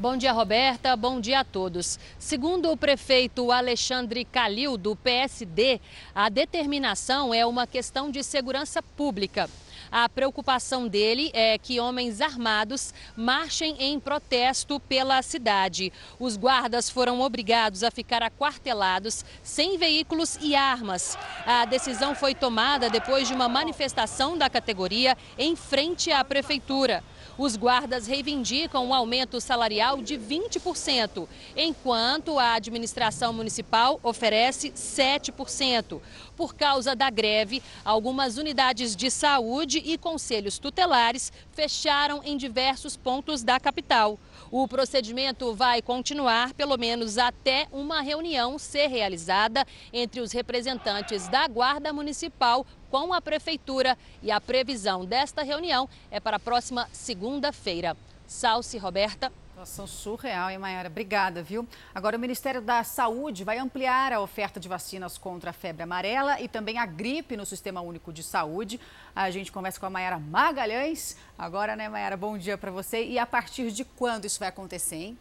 Bom 0.00 0.16
dia, 0.16 0.32
Roberta. 0.32 0.96
Bom 0.96 1.20
dia 1.20 1.40
a 1.40 1.44
todos. 1.44 1.98
Segundo 2.18 2.72
o 2.72 2.76
prefeito 2.76 3.52
Alexandre 3.52 4.24
Calil, 4.24 4.78
do 4.78 4.96
PSD, 4.96 5.78
a 6.14 6.30
determinação 6.30 7.34
é 7.34 7.44
uma 7.44 7.66
questão 7.66 8.10
de 8.10 8.24
segurança 8.24 8.82
pública. 8.82 9.50
A 9.90 10.08
preocupação 10.08 10.86
dele 10.86 11.30
é 11.34 11.58
que 11.58 11.80
homens 11.80 12.20
armados 12.20 12.94
marchem 13.16 13.74
em 13.80 13.98
protesto 13.98 14.78
pela 14.78 15.20
cidade. 15.20 15.92
Os 16.18 16.36
guardas 16.36 16.88
foram 16.88 17.20
obrigados 17.20 17.82
a 17.82 17.90
ficar 17.90 18.22
aquartelados, 18.22 19.24
sem 19.42 19.76
veículos 19.76 20.38
e 20.40 20.54
armas. 20.54 21.18
A 21.44 21.64
decisão 21.64 22.14
foi 22.14 22.36
tomada 22.36 22.88
depois 22.88 23.26
de 23.26 23.34
uma 23.34 23.48
manifestação 23.48 24.38
da 24.38 24.48
categoria 24.48 25.18
em 25.36 25.56
frente 25.56 26.12
à 26.12 26.22
prefeitura. 26.24 27.02
Os 27.38 27.56
guardas 27.56 28.06
reivindicam 28.06 28.86
um 28.86 28.94
aumento 28.94 29.40
salarial 29.40 30.02
de 30.02 30.18
20%, 30.18 31.26
enquanto 31.56 32.38
a 32.38 32.54
administração 32.54 33.32
municipal 33.32 33.98
oferece 34.02 34.70
7%. 34.70 36.00
Por 36.36 36.54
causa 36.54 36.94
da 36.94 37.10
greve, 37.10 37.62
algumas 37.84 38.36
unidades 38.36 38.94
de 38.96 39.10
saúde 39.10 39.78
e 39.84 39.96
conselhos 39.96 40.58
tutelares 40.58 41.32
fecharam 41.52 42.22
em 42.24 42.36
diversos 42.36 42.96
pontos 42.96 43.42
da 43.42 43.58
capital. 43.58 44.18
O 44.50 44.66
procedimento 44.66 45.54
vai 45.54 45.80
continuar 45.80 46.52
pelo 46.54 46.76
menos 46.76 47.18
até 47.18 47.68
uma 47.70 48.00
reunião 48.00 48.58
ser 48.58 48.88
realizada 48.88 49.64
entre 49.92 50.20
os 50.20 50.32
representantes 50.32 51.28
da 51.28 51.46
Guarda 51.46 51.92
Municipal 51.92 52.66
com 52.90 53.14
a 53.14 53.20
Prefeitura 53.20 53.96
e 54.22 54.30
a 54.30 54.40
previsão 54.40 55.04
desta 55.04 55.42
reunião 55.42 55.88
é 56.10 56.18
para 56.18 56.36
a 56.36 56.40
próxima 56.40 56.88
segunda-feira. 56.92 57.96
Salce 58.26 58.76
Roberta. 58.78 59.32
Situação 59.50 59.86
surreal, 59.86 60.50
hein, 60.50 60.56
Mayara? 60.58 60.88
Obrigada, 60.88 61.42
viu? 61.42 61.68
Agora, 61.94 62.16
o 62.16 62.20
Ministério 62.20 62.62
da 62.62 62.82
Saúde 62.82 63.44
vai 63.44 63.58
ampliar 63.58 64.12
a 64.12 64.20
oferta 64.20 64.58
de 64.58 64.68
vacinas 64.68 65.18
contra 65.18 65.50
a 65.50 65.52
febre 65.52 65.82
amarela 65.82 66.40
e 66.40 66.48
também 66.48 66.78
a 66.78 66.86
gripe 66.86 67.36
no 67.36 67.44
Sistema 67.44 67.80
Único 67.80 68.12
de 68.12 68.22
Saúde. 68.22 68.80
A 69.14 69.30
gente 69.30 69.52
conversa 69.52 69.78
com 69.78 69.86
a 69.86 69.90
Mayara 69.90 70.18
Magalhães. 70.18 71.16
Agora, 71.38 71.76
né, 71.76 71.88
Mayara? 71.88 72.16
Bom 72.16 72.38
dia 72.38 72.56
para 72.56 72.70
você. 72.70 73.04
E 73.04 73.18
a 73.18 73.26
partir 73.26 73.70
de 73.70 73.84
quando 73.84 74.24
isso 74.24 74.38
vai 74.38 74.48
acontecer, 74.48 74.96
hein? 74.96 75.18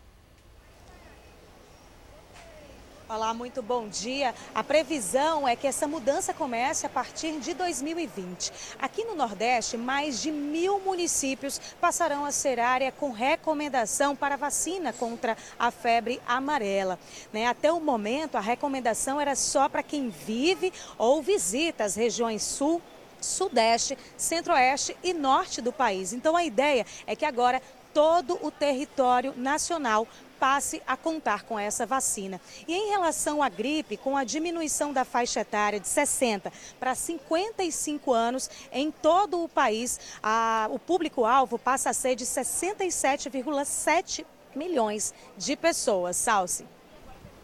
Olá, 3.12 3.34
muito 3.34 3.64
bom 3.64 3.88
dia. 3.88 4.36
A 4.54 4.64
previsão 4.64 5.48
é 5.48 5.56
que 5.56 5.66
essa 5.66 5.88
mudança 5.88 6.32
comece 6.32 6.86
a 6.86 6.90
partir 6.90 7.40
de 7.40 7.56
2020. 7.56 8.54
Aqui 8.78 9.04
no 9.04 9.16
Nordeste, 9.16 9.78
mais 9.78 10.22
de 10.22 10.32
mil 10.32 10.80
municípios 10.82 11.60
passarão 11.82 12.24
a 12.24 12.32
ser 12.32 12.60
área 12.60 12.92
com 12.92 13.10
recomendação 13.10 14.16
para 14.16 14.36
vacina 14.36 14.94
contra 14.94 15.36
a 15.58 15.72
febre 15.72 16.22
amarela. 16.28 17.00
Né? 17.34 17.48
Até 17.48 17.74
o 17.74 17.80
momento, 17.80 18.36
a 18.36 18.42
recomendação 18.42 19.20
era 19.20 19.36
só 19.36 19.68
para 19.68 19.82
quem 19.82 20.10
vive 20.10 20.72
ou 20.96 21.20
visita 21.20 21.86
as 21.86 21.96
regiões 21.96 22.44
sul 22.44 22.80
Sudeste, 23.20 23.98
Centro-Oeste 24.16 24.96
e 25.04 25.14
Norte 25.16 25.62
do 25.62 25.74
país. 25.74 26.14
Então 26.14 26.38
a 26.38 26.46
ideia 26.46 26.86
é 27.08 27.16
que 27.16 27.26
agora 27.26 27.60
todo 27.92 28.38
o 28.46 28.52
território 28.52 29.34
nacional 29.36 30.08
passe 30.40 30.82
a 30.88 30.96
contar 30.96 31.44
com 31.44 31.60
essa 31.60 31.86
vacina. 31.86 32.40
E 32.68 32.74
em 32.74 32.90
relação 32.90 33.44
à 33.44 33.50
gripe, 33.50 33.98
com 33.98 34.16
a 34.16 34.24
diminuição 34.24 34.94
da 34.94 35.04
faixa 35.04 35.42
etária 35.42 35.80
de 35.80 35.88
60 35.88 36.52
para 36.80 36.96
55 36.96 38.14
anos 38.14 38.50
em 38.72 38.92
todo 38.92 39.44
o 39.44 39.50
país, 39.50 40.00
a, 40.24 40.68
o 40.72 40.80
público-alvo 40.80 41.60
passa 41.60 41.90
a 41.90 41.94
ser 41.94 42.16
de 42.16 42.26
67,7 42.26 44.26
milhões 44.56 45.14
de 45.38 45.56
pessoas. 45.56 46.16
Salsi. 46.16 46.66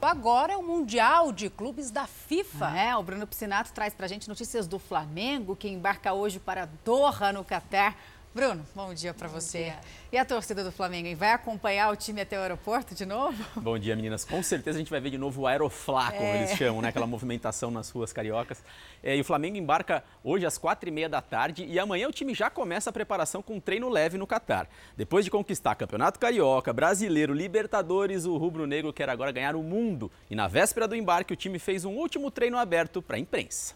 Agora 0.02 0.54
é 0.54 0.58
o 0.58 0.62
Mundial 0.62 1.32
de 1.32 1.50
Clubes 1.50 1.90
da 1.90 2.06
FIFA. 2.06 2.78
É, 2.78 2.96
o 2.96 3.02
Bruno 3.02 3.26
Piscinato 3.26 3.74
traz 3.74 3.92
para 3.92 4.06
a 4.06 4.10
gente 4.10 4.30
notícias 4.30 4.68
do 4.68 4.78
Flamengo, 4.78 5.56
que 5.56 5.68
embarca 5.68 6.14
hoje 6.14 6.40
para 6.40 6.70
Doha, 6.84 7.34
no 7.34 7.44
Catar 7.44 7.98
Bruno, 8.36 8.68
bom 8.76 8.94
dia 8.94 9.14
para 9.14 9.30
você. 9.30 9.64
Dia. 9.64 9.80
E 10.12 10.18
a 10.18 10.26
torcida 10.26 10.62
do 10.62 10.70
Flamengo, 10.70 11.16
vai 11.16 11.32
acompanhar 11.32 11.90
o 11.90 11.96
time 11.96 12.20
até 12.20 12.38
o 12.38 12.42
aeroporto 12.42 12.94
de 12.94 13.06
novo? 13.06 13.42
Bom 13.56 13.80
dia, 13.80 13.96
meninas. 13.96 14.26
Com 14.26 14.44
certeza 14.44 14.78
a 14.78 14.80
gente 14.80 14.92
vai 14.92 15.00
ver 15.00 15.10
de 15.10 15.18
novo 15.18 15.44
o 15.44 15.48
Aeroflá, 15.48 16.12
como 16.12 16.26
é. 16.26 16.44
eles 16.44 16.58
chamam, 16.58 16.82
né? 16.82 16.90
Aquela 16.90 17.08
movimentação 17.08 17.72
nas 17.72 17.90
ruas 17.90 18.12
cariocas. 18.12 18.62
É, 19.02 19.16
e 19.16 19.22
o 19.22 19.24
Flamengo 19.24 19.56
embarca 19.56 20.04
hoje 20.22 20.46
às 20.46 20.58
quatro 20.58 20.90
e 20.90 20.92
meia 20.92 21.08
da 21.08 21.22
tarde 21.22 21.64
e 21.64 21.80
amanhã 21.80 22.10
o 22.10 22.12
time 22.12 22.36
já 22.36 22.50
começa 22.50 22.90
a 22.90 22.94
preparação 22.94 23.42
com 23.42 23.56
um 23.56 23.60
treino 23.62 23.88
leve 23.88 24.18
no 24.18 24.28
Catar. 24.28 24.68
Depois 24.98 25.24
de 25.24 25.32
conquistar 25.32 25.74
Campeonato 25.76 26.20
Carioca, 26.20 26.74
Brasileiro, 26.74 27.34
Libertadores, 27.34 28.26
o 28.26 28.36
Rubro 28.36 28.68
Negro 28.68 28.92
quer 28.92 29.10
agora 29.10 29.32
ganhar 29.32 29.56
o 29.56 29.64
mundo. 29.64 30.12
E 30.30 30.36
na 30.36 30.50
véspera 30.50 30.90
do 30.90 30.96
embarque, 30.96 31.32
o 31.32 31.38
time 31.38 31.58
fez 31.58 31.86
um 31.86 31.94
último 31.94 32.30
treino 32.30 32.58
aberto 32.58 33.02
para 33.02 33.16
a 33.16 33.20
imprensa. 33.20 33.76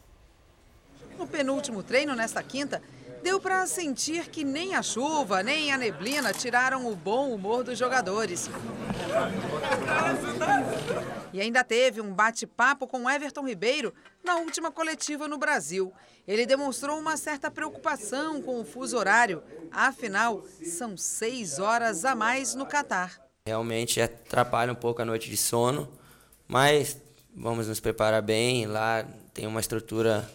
No 1.18 1.26
penúltimo 1.26 1.82
treino, 1.82 2.14
nesta 2.14 2.44
quinta, 2.44 2.82
deu 3.24 3.40
para 3.40 3.66
sentir 3.68 4.30
que 4.30 4.44
nem 4.44 4.76
a 4.76 4.82
chuva, 4.82 5.44
nem 5.44 5.72
a 5.72 5.78
neblina 5.78 6.34
tiraram 6.34 6.88
o 6.88 6.96
bom 6.96 7.32
humor 7.32 7.64
dos 7.64 7.78
jogadores. 7.78 8.50
E 11.32 11.40
ainda 11.40 11.64
teve 11.64 12.02
um 12.02 12.14
bate-papo 12.14 12.88
com 12.88 13.10
Everton 13.10 13.48
Ribeiro 13.48 13.94
na 14.24 14.36
última 14.38 14.72
coletiva 14.72 15.28
no 15.28 15.38
Brasil. 15.38 15.94
Ele 16.28 16.46
demonstrou 16.46 17.00
uma 17.00 17.18
certa 17.18 17.50
preocupação 17.50 18.42
com 18.42 18.60
o 18.60 18.66
fuso 18.66 18.98
horário. 18.98 19.44
Afinal, 19.72 20.44
são 20.64 20.98
seis 20.98 21.60
horas 21.60 22.06
a 22.06 22.16
mais 22.16 22.56
no 22.56 22.66
Catar. 22.66 23.20
Realmente 23.48 24.02
atrapalha 24.02 24.72
um 24.72 24.76
pouco 24.76 25.02
a 25.02 25.06
noite 25.06 25.30
de 25.30 25.38
sono, 25.38 25.90
mas 26.48 27.02
vamos 27.36 27.68
nos 27.68 27.80
preparar 27.80 28.22
bem. 28.22 28.66
Lá 28.66 29.06
tem 29.34 29.48
uma 29.48 29.60
estrutura 29.60 30.30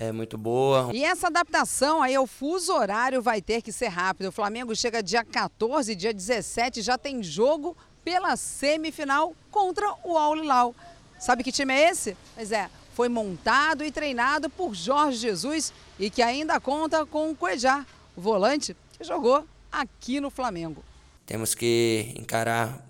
é 0.00 0.10
muito 0.10 0.38
boa. 0.38 0.90
E 0.94 1.04
essa 1.04 1.26
adaptação 1.26 2.02
aí 2.02 2.14
ao 2.14 2.26
fuso 2.26 2.72
horário 2.72 3.20
vai 3.20 3.42
ter 3.42 3.60
que 3.60 3.70
ser 3.70 3.88
rápido. 3.88 4.28
O 4.28 4.32
Flamengo 4.32 4.74
chega 4.74 5.02
dia 5.02 5.22
14, 5.22 5.94
dia 5.94 6.14
17, 6.14 6.80
já 6.80 6.96
tem 6.96 7.22
jogo 7.22 7.76
pela 8.02 8.34
semifinal 8.34 9.34
contra 9.50 9.92
o 10.02 10.16
Al 10.16 10.38
Hilal. 10.38 10.74
Sabe 11.18 11.44
que 11.44 11.52
time 11.52 11.74
é 11.74 11.90
esse? 11.90 12.16
Pois 12.34 12.50
é, 12.50 12.70
foi 12.94 13.10
montado 13.10 13.84
e 13.84 13.92
treinado 13.92 14.48
por 14.48 14.74
Jorge 14.74 15.18
Jesus 15.18 15.70
e 15.98 16.08
que 16.08 16.22
ainda 16.22 16.58
conta 16.58 17.04
com 17.04 17.30
o 17.30 17.36
Cuejá, 17.36 17.84
o 18.16 18.22
volante 18.22 18.74
que 18.96 19.04
jogou 19.04 19.44
aqui 19.70 20.18
no 20.18 20.30
Flamengo. 20.30 20.82
Temos 21.26 21.54
que 21.54 22.14
encarar 22.16 22.82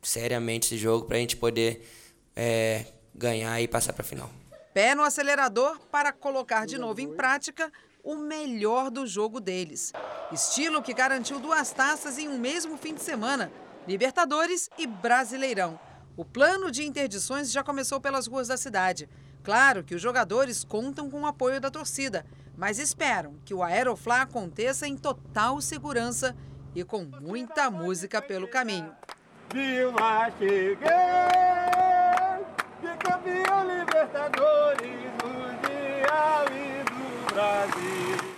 seriamente 0.00 0.68
esse 0.68 0.78
jogo 0.78 1.06
para 1.06 1.16
a 1.16 1.20
gente 1.20 1.36
poder 1.36 1.90
é, 2.36 2.86
ganhar 3.12 3.60
e 3.60 3.66
passar 3.66 3.92
para 3.92 4.02
a 4.02 4.08
final 4.08 4.30
pé 4.76 4.94
no 4.94 5.02
acelerador 5.02 5.78
para 5.90 6.12
colocar 6.12 6.66
de 6.66 6.76
novo 6.76 7.00
em 7.00 7.08
prática 7.14 7.72
o 8.04 8.14
melhor 8.14 8.90
do 8.90 9.06
jogo 9.06 9.40
deles. 9.40 9.90
Estilo 10.30 10.82
que 10.82 10.92
garantiu 10.92 11.40
duas 11.40 11.72
taças 11.72 12.18
em 12.18 12.28
um 12.28 12.38
mesmo 12.38 12.76
fim 12.76 12.92
de 12.92 13.00
semana: 13.00 13.50
Libertadores 13.88 14.68
e 14.76 14.86
Brasileirão. 14.86 15.80
O 16.14 16.26
plano 16.26 16.70
de 16.70 16.84
interdições 16.84 17.50
já 17.50 17.64
começou 17.64 18.02
pelas 18.02 18.26
ruas 18.26 18.48
da 18.48 18.58
cidade. 18.58 19.08
Claro 19.42 19.82
que 19.82 19.94
os 19.94 20.02
jogadores 20.02 20.62
contam 20.62 21.08
com 21.08 21.22
o 21.22 21.26
apoio 21.26 21.58
da 21.58 21.70
torcida, 21.70 22.26
mas 22.54 22.78
esperam 22.78 23.34
que 23.46 23.54
o 23.54 23.62
Aeroflá 23.62 24.20
aconteça 24.20 24.86
em 24.86 24.94
total 24.94 25.58
segurança 25.62 26.36
e 26.74 26.84
com 26.84 27.02
muita 27.02 27.70
música 27.70 28.20
pelo 28.20 28.46
caminho. 28.46 28.94
Dilma, 29.54 30.30
cheguei! 30.38 31.75
Campeão 33.06 33.78
Libertadores 33.78 34.82
Mundial 35.22 36.44
e 36.50 36.84
do 36.84 37.34
Brasil. 37.34 38.36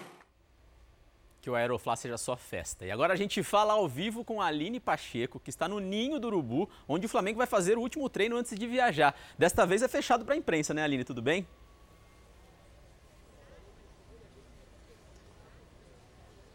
Que 1.40 1.48
o 1.48 1.54
Aeroflá 1.54 1.96
seja 1.96 2.18
só 2.18 2.37
festa. 2.37 2.85
E 2.85 2.90
agora 2.90 3.14
a 3.14 3.16
gente 3.16 3.42
fala 3.42 3.72
ao 3.72 3.88
vivo 3.88 4.22
com 4.22 4.42
a 4.42 4.46
Aline 4.46 4.78
Pacheco, 4.78 5.40
que 5.40 5.48
está 5.48 5.66
no 5.66 5.81
Ninho 5.81 6.18
do 6.18 6.26
Urubu, 6.26 6.68
onde 6.87 7.07
o 7.07 7.09
Flamengo 7.09 7.38
vai 7.38 7.46
fazer 7.46 7.78
o 7.78 7.81
último 7.81 8.09
treino 8.11 8.37
antes 8.37 8.59
de 8.59 8.66
viajar. 8.66 9.14
Desta 9.38 9.64
vez 9.64 9.83
é 9.83 9.88
fechado 9.88 10.24
para 10.24 10.35
a 10.35 10.37
imprensa, 10.37 10.74
né, 10.74 10.83
Aline? 10.83 11.04
Tudo 11.04 11.22
bem? 11.22 11.46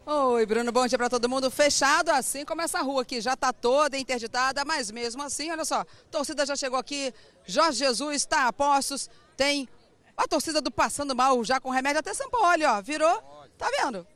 Oi, 0.06 0.44
Bruno, 0.44 0.70
bom 0.70 0.86
dia 0.86 0.98
para 0.98 1.08
todo 1.08 1.30
mundo. 1.30 1.50
Fechado, 1.50 2.10
assim 2.10 2.44
como 2.44 2.60
essa 2.60 2.82
rua 2.82 3.00
aqui 3.00 3.22
já 3.22 3.32
está 3.32 3.54
toda 3.54 3.96
interditada, 3.96 4.62
mas 4.62 4.90
mesmo 4.90 5.22
assim, 5.22 5.50
olha 5.50 5.64
só, 5.64 5.82
torcida 6.10 6.44
já 6.44 6.54
chegou 6.54 6.78
aqui, 6.78 7.10
Jorge 7.46 7.78
Jesus 7.78 8.16
está 8.16 8.46
a 8.46 8.52
postos, 8.52 9.08
tem 9.34 9.66
a 10.14 10.28
torcida 10.28 10.60
do 10.60 10.70
Passando 10.70 11.16
Mal 11.16 11.42
já 11.42 11.58
com 11.58 11.70
remédio, 11.70 12.00
até 12.00 12.12
São 12.12 12.28
Paulo, 12.28 12.62
ó, 12.66 12.82
virou, 12.82 13.48
tá 13.56 13.66
vendo? 13.80 14.06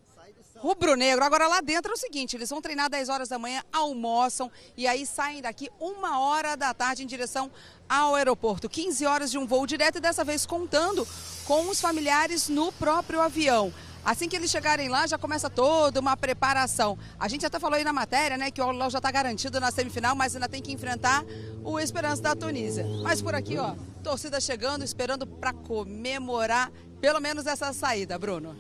Rubro 0.59 0.94
Negro. 0.94 1.24
Agora 1.24 1.46
lá 1.46 1.61
dentro 1.62 1.92
é 1.92 1.94
o 1.94 1.98
seguinte, 1.98 2.37
eles 2.37 2.51
vão 2.51 2.61
treinar 2.61 2.90
10 2.90 3.09
horas 3.09 3.29
da 3.29 3.38
manhã, 3.38 3.62
almoçam 3.72 4.51
e 4.77 4.87
aí 4.87 5.07
saem 5.07 5.40
daqui 5.40 5.70
uma 5.81 6.20
hora 6.20 6.55
da 6.55 6.74
tarde 6.74 7.03
em 7.03 7.07
direção 7.07 7.51
ao 7.88 8.14
aeroporto. 8.14 8.68
15 8.68 9.07
horas 9.07 9.31
de 9.31 9.38
um 9.38 9.46
voo 9.46 9.66
direto 9.66 9.96
e 9.96 10.01
dessa 10.01 10.22
vez 10.22 10.44
contando 10.44 11.09
com 11.46 11.70
os 11.70 11.81
familiares 11.81 12.48
no 12.48 12.72
próprio 12.72 13.22
avião. 13.22 13.72
Assim 14.09 14.27
que 14.27 14.35
eles 14.35 14.51
chegarem 14.51 14.88
lá, 14.88 15.07
já 15.07 15.18
começa 15.18 15.51
toda 15.51 16.01
uma 16.01 16.16
preparação. 16.16 16.99
A 17.21 17.29
gente 17.29 17.44
até 17.44 17.61
falou 17.61 17.77
aí 17.77 17.85
na 17.85 17.92
matéria, 17.92 18.38
né, 18.38 18.51
que 18.51 18.59
o 18.59 18.64
Al 18.64 18.88
já 18.88 18.97
está 18.97 19.11
garantido 19.11 19.61
na 19.61 19.71
semifinal, 19.71 20.16
mas 20.16 20.35
ainda 20.35 20.49
tem 20.49 20.62
que 20.62 20.73
enfrentar 20.73 21.23
o 21.62 21.79
Esperança 21.79 22.23
da 22.23 22.35
Tunísia. 22.35 22.87
Mas 23.03 23.21
por 23.21 23.35
aqui, 23.35 23.59
ó, 23.59 23.75
torcida 24.03 24.40
chegando, 24.40 24.83
esperando 24.83 25.27
para 25.27 25.53
comemorar 25.53 26.73
pelo 27.03 27.21
menos 27.21 27.47
essa 27.47 27.71
saída, 27.75 28.18
Bruno. 28.18 28.57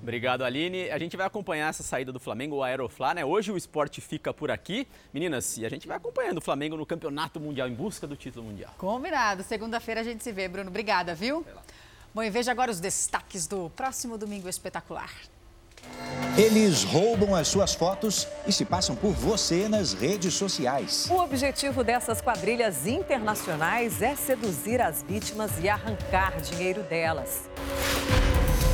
Obrigado, 0.00 0.44
Aline. 0.44 0.88
A 0.90 0.98
gente 0.98 1.16
vai 1.16 1.26
acompanhar 1.26 1.70
essa 1.70 1.82
saída 1.82 2.12
do 2.12 2.20
Flamengo, 2.20 2.54
o 2.54 2.62
Aeroflá, 2.62 3.14
né? 3.14 3.24
Hoje 3.24 3.50
o 3.50 3.56
esporte 3.56 4.00
fica 4.00 4.32
por 4.32 4.48
aqui. 4.48 4.86
Meninas, 5.12 5.58
e 5.58 5.66
a 5.66 5.68
gente 5.68 5.88
vai 5.88 5.96
acompanhando 5.96 6.38
o 6.38 6.40
Flamengo 6.40 6.76
no 6.76 6.86
Campeonato 6.86 7.40
Mundial, 7.40 7.66
em 7.66 7.74
busca 7.74 8.06
do 8.06 8.14
título 8.14 8.46
mundial. 8.46 8.72
Combinado. 8.78 9.42
Segunda-feira 9.42 10.02
a 10.02 10.04
gente 10.04 10.22
se 10.22 10.30
vê, 10.30 10.46
Bruno. 10.46 10.70
Obrigada, 10.70 11.16
viu? 11.16 11.44
Bom, 12.18 12.24
e 12.24 12.30
veja 12.30 12.50
agora 12.50 12.68
os 12.68 12.80
destaques 12.80 13.46
do 13.46 13.70
próximo 13.70 14.18
Domingo 14.18 14.48
Espetacular. 14.48 15.08
Eles 16.36 16.82
roubam 16.82 17.32
as 17.32 17.46
suas 17.46 17.74
fotos 17.74 18.26
e 18.44 18.50
se 18.50 18.64
passam 18.64 18.96
por 18.96 19.12
você 19.12 19.68
nas 19.68 19.92
redes 19.92 20.34
sociais. 20.34 21.06
O 21.08 21.22
objetivo 21.22 21.84
dessas 21.84 22.20
quadrilhas 22.20 22.88
internacionais 22.88 24.02
é 24.02 24.16
seduzir 24.16 24.80
as 24.80 25.00
vítimas 25.00 25.52
e 25.62 25.68
arrancar 25.68 26.40
dinheiro 26.40 26.82
delas. 26.82 27.48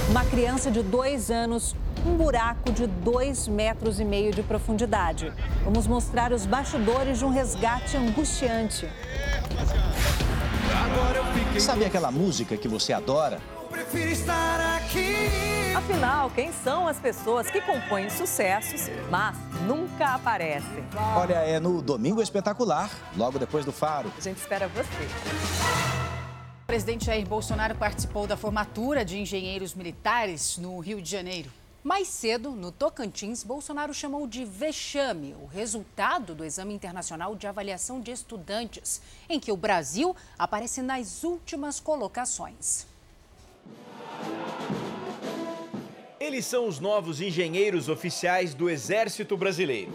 Uma 0.08 0.24
criança 0.24 0.70
de 0.70 0.82
dois 0.82 1.30
anos, 1.30 1.76
um 2.06 2.16
buraco 2.16 2.72
de 2.72 2.86
dois 2.86 3.46
metros 3.46 4.00
e 4.00 4.06
meio 4.06 4.32
de 4.32 4.42
profundidade. 4.42 5.30
Vamos 5.62 5.86
mostrar 5.86 6.32
os 6.32 6.46
bastidores 6.46 7.18
de 7.18 7.26
um 7.26 7.30
resgate 7.30 7.94
angustiante. 7.94 8.88
Sabe 11.60 11.84
aquela 11.84 12.10
música 12.10 12.56
que 12.56 12.68
você 12.68 12.92
adora? 12.92 13.40
prefiro 13.74 14.10
estar 14.10 14.76
aqui. 14.76 15.74
Afinal, 15.74 16.30
quem 16.30 16.52
são 16.52 16.86
as 16.86 16.98
pessoas 16.98 17.50
que 17.50 17.60
compõem 17.60 18.08
sucessos, 18.08 18.88
mas 19.10 19.36
nunca 19.66 20.14
aparecem? 20.14 20.84
Olha, 21.16 21.34
é 21.34 21.58
no 21.58 21.82
Domingo 21.82 22.22
Espetacular, 22.22 22.88
logo 23.16 23.38
depois 23.38 23.64
do 23.64 23.72
Faro. 23.72 24.12
A 24.16 24.20
gente 24.20 24.38
espera 24.38 24.68
você. 24.68 25.04
O 26.62 26.66
presidente 26.66 27.06
Jair 27.06 27.26
Bolsonaro 27.26 27.74
participou 27.74 28.26
da 28.26 28.36
formatura 28.36 29.04
de 29.04 29.18
engenheiros 29.18 29.74
militares 29.74 30.56
no 30.56 30.78
Rio 30.78 31.02
de 31.02 31.10
Janeiro. 31.10 31.50
Mais 31.84 32.08
cedo, 32.08 32.52
no 32.52 32.72
Tocantins, 32.72 33.44
Bolsonaro 33.44 33.92
chamou 33.92 34.26
de 34.26 34.42
vexame 34.42 35.34
o 35.34 35.44
resultado 35.44 36.34
do 36.34 36.42
Exame 36.42 36.72
Internacional 36.72 37.36
de 37.36 37.46
Avaliação 37.46 38.00
de 38.00 38.10
Estudantes, 38.10 39.02
em 39.28 39.38
que 39.38 39.52
o 39.52 39.56
Brasil 39.56 40.16
aparece 40.38 40.80
nas 40.80 41.22
últimas 41.24 41.78
colocações. 41.78 42.86
Eles 46.18 46.46
são 46.46 46.66
os 46.66 46.80
novos 46.80 47.20
engenheiros 47.20 47.90
oficiais 47.90 48.54
do 48.54 48.70
Exército 48.70 49.36
Brasileiro. 49.36 49.92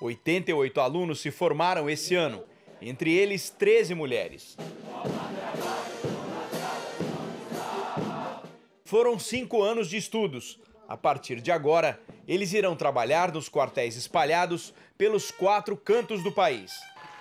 88 0.00 0.80
alunos 0.80 1.20
se 1.20 1.32
formaram 1.32 1.90
esse 1.90 2.14
ano, 2.14 2.44
entre 2.80 3.12
eles 3.12 3.50
13 3.50 3.96
mulheres. 3.96 4.56
Foram 8.86 9.18
cinco 9.18 9.64
anos 9.64 9.90
de 9.90 9.96
estudos. 9.96 10.60
A 10.86 10.96
partir 10.96 11.40
de 11.40 11.50
agora, 11.50 12.00
eles 12.28 12.52
irão 12.52 12.76
trabalhar 12.76 13.32
nos 13.32 13.48
quartéis 13.48 13.96
espalhados 13.96 14.72
pelos 14.96 15.32
quatro 15.32 15.76
cantos 15.76 16.22
do 16.22 16.30
país. 16.30 16.70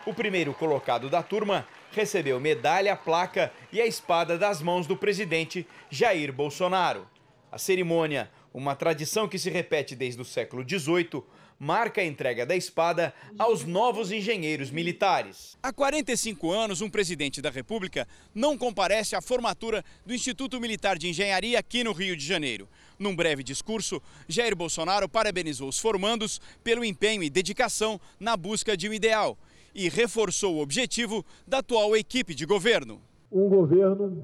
O 0.06 0.13
primeiro 0.13 0.54
colocado 0.54 1.10
da 1.10 1.23
turma 1.23 1.67
recebeu 1.91 2.39
medalha, 2.39 2.95
placa 2.95 3.51
e 3.73 3.82
a 3.82 3.88
espada 3.88 4.38
das 4.38 4.62
mãos 4.62 4.86
do 4.86 4.95
presidente 4.95 5.67
Jair 5.89 6.32
Bolsonaro. 6.32 7.08
A 7.51 7.58
cerimônia, 7.58 8.30
uma 8.54 8.75
tradição 8.75 9.28
que 9.28 9.39
se 9.39 9.49
repete 9.49 9.95
desde 9.95 10.21
o 10.21 10.25
século 10.25 10.63
XVIII, 10.63 11.23
marca 11.60 12.02
a 12.02 12.06
entrega 12.06 12.46
da 12.46 12.56
espada 12.56 13.13
aos 13.38 13.63
novos 13.63 14.12
engenheiros 14.12 14.72
militares. 14.72 15.58
Há 15.62 15.72
45 15.72 16.52
anos, 16.52 16.82
um 16.82 16.89
presidente 16.89 17.41
da 17.41 17.50
República 17.50 18.08
não 18.34 18.58
comparece 18.58 19.15
à 19.15 19.22
formatura 19.22 19.84
do 20.06 20.13
Instituto 20.13 20.60
Militar 20.60 20.98
de 20.98 21.08
Engenharia 21.08 21.60
aqui 21.60 21.84
no 21.84 21.91
Rio 21.91 22.15
de 22.15 22.26
Janeiro. 22.26 22.68
Num 22.98 23.15
breve 23.15 23.44
discurso, 23.44 24.02
Jair 24.28 24.56
Bolsonaro 24.56 25.10
parabenizou 25.10 25.68
os 25.68 25.80
formandos 25.80 26.39
pelo 26.63 26.86
empenho 26.86 27.24
e 27.24 27.30
dedicação 27.30 28.00
na 28.20 28.38
busca 28.38 28.76
de 28.78 28.89
um 28.89 28.94
ideal 28.94 29.38
e 29.74 29.89
reforçou 29.89 30.56
o 30.56 30.62
objetivo 30.62 31.26
da 31.46 31.58
atual 31.58 31.96
equipe 31.98 32.34
de 32.34 32.46
governo. 32.46 33.02
Um 33.30 33.50
governo 33.50 34.24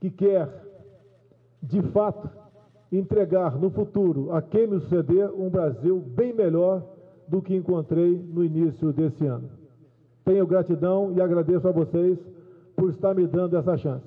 que 0.00 0.10
quer, 0.10 0.48
de 1.60 1.82
fato, 1.90 2.37
entregar 2.90 3.58
no 3.58 3.70
futuro 3.70 4.32
a 4.32 4.40
quem 4.40 4.66
me 4.66 4.80
suceder 4.80 5.30
um 5.30 5.50
Brasil 5.50 6.00
bem 6.00 6.32
melhor 6.32 6.82
do 7.26 7.42
que 7.42 7.54
encontrei 7.54 8.16
no 8.32 8.44
início 8.44 8.92
desse 8.92 9.26
ano. 9.26 9.50
Tenho 10.24 10.46
gratidão 10.46 11.12
e 11.12 11.20
agradeço 11.20 11.68
a 11.68 11.72
vocês 11.72 12.18
por 12.74 12.90
estar 12.90 13.14
me 13.14 13.26
dando 13.26 13.56
essa 13.56 13.76
chance. 13.76 14.06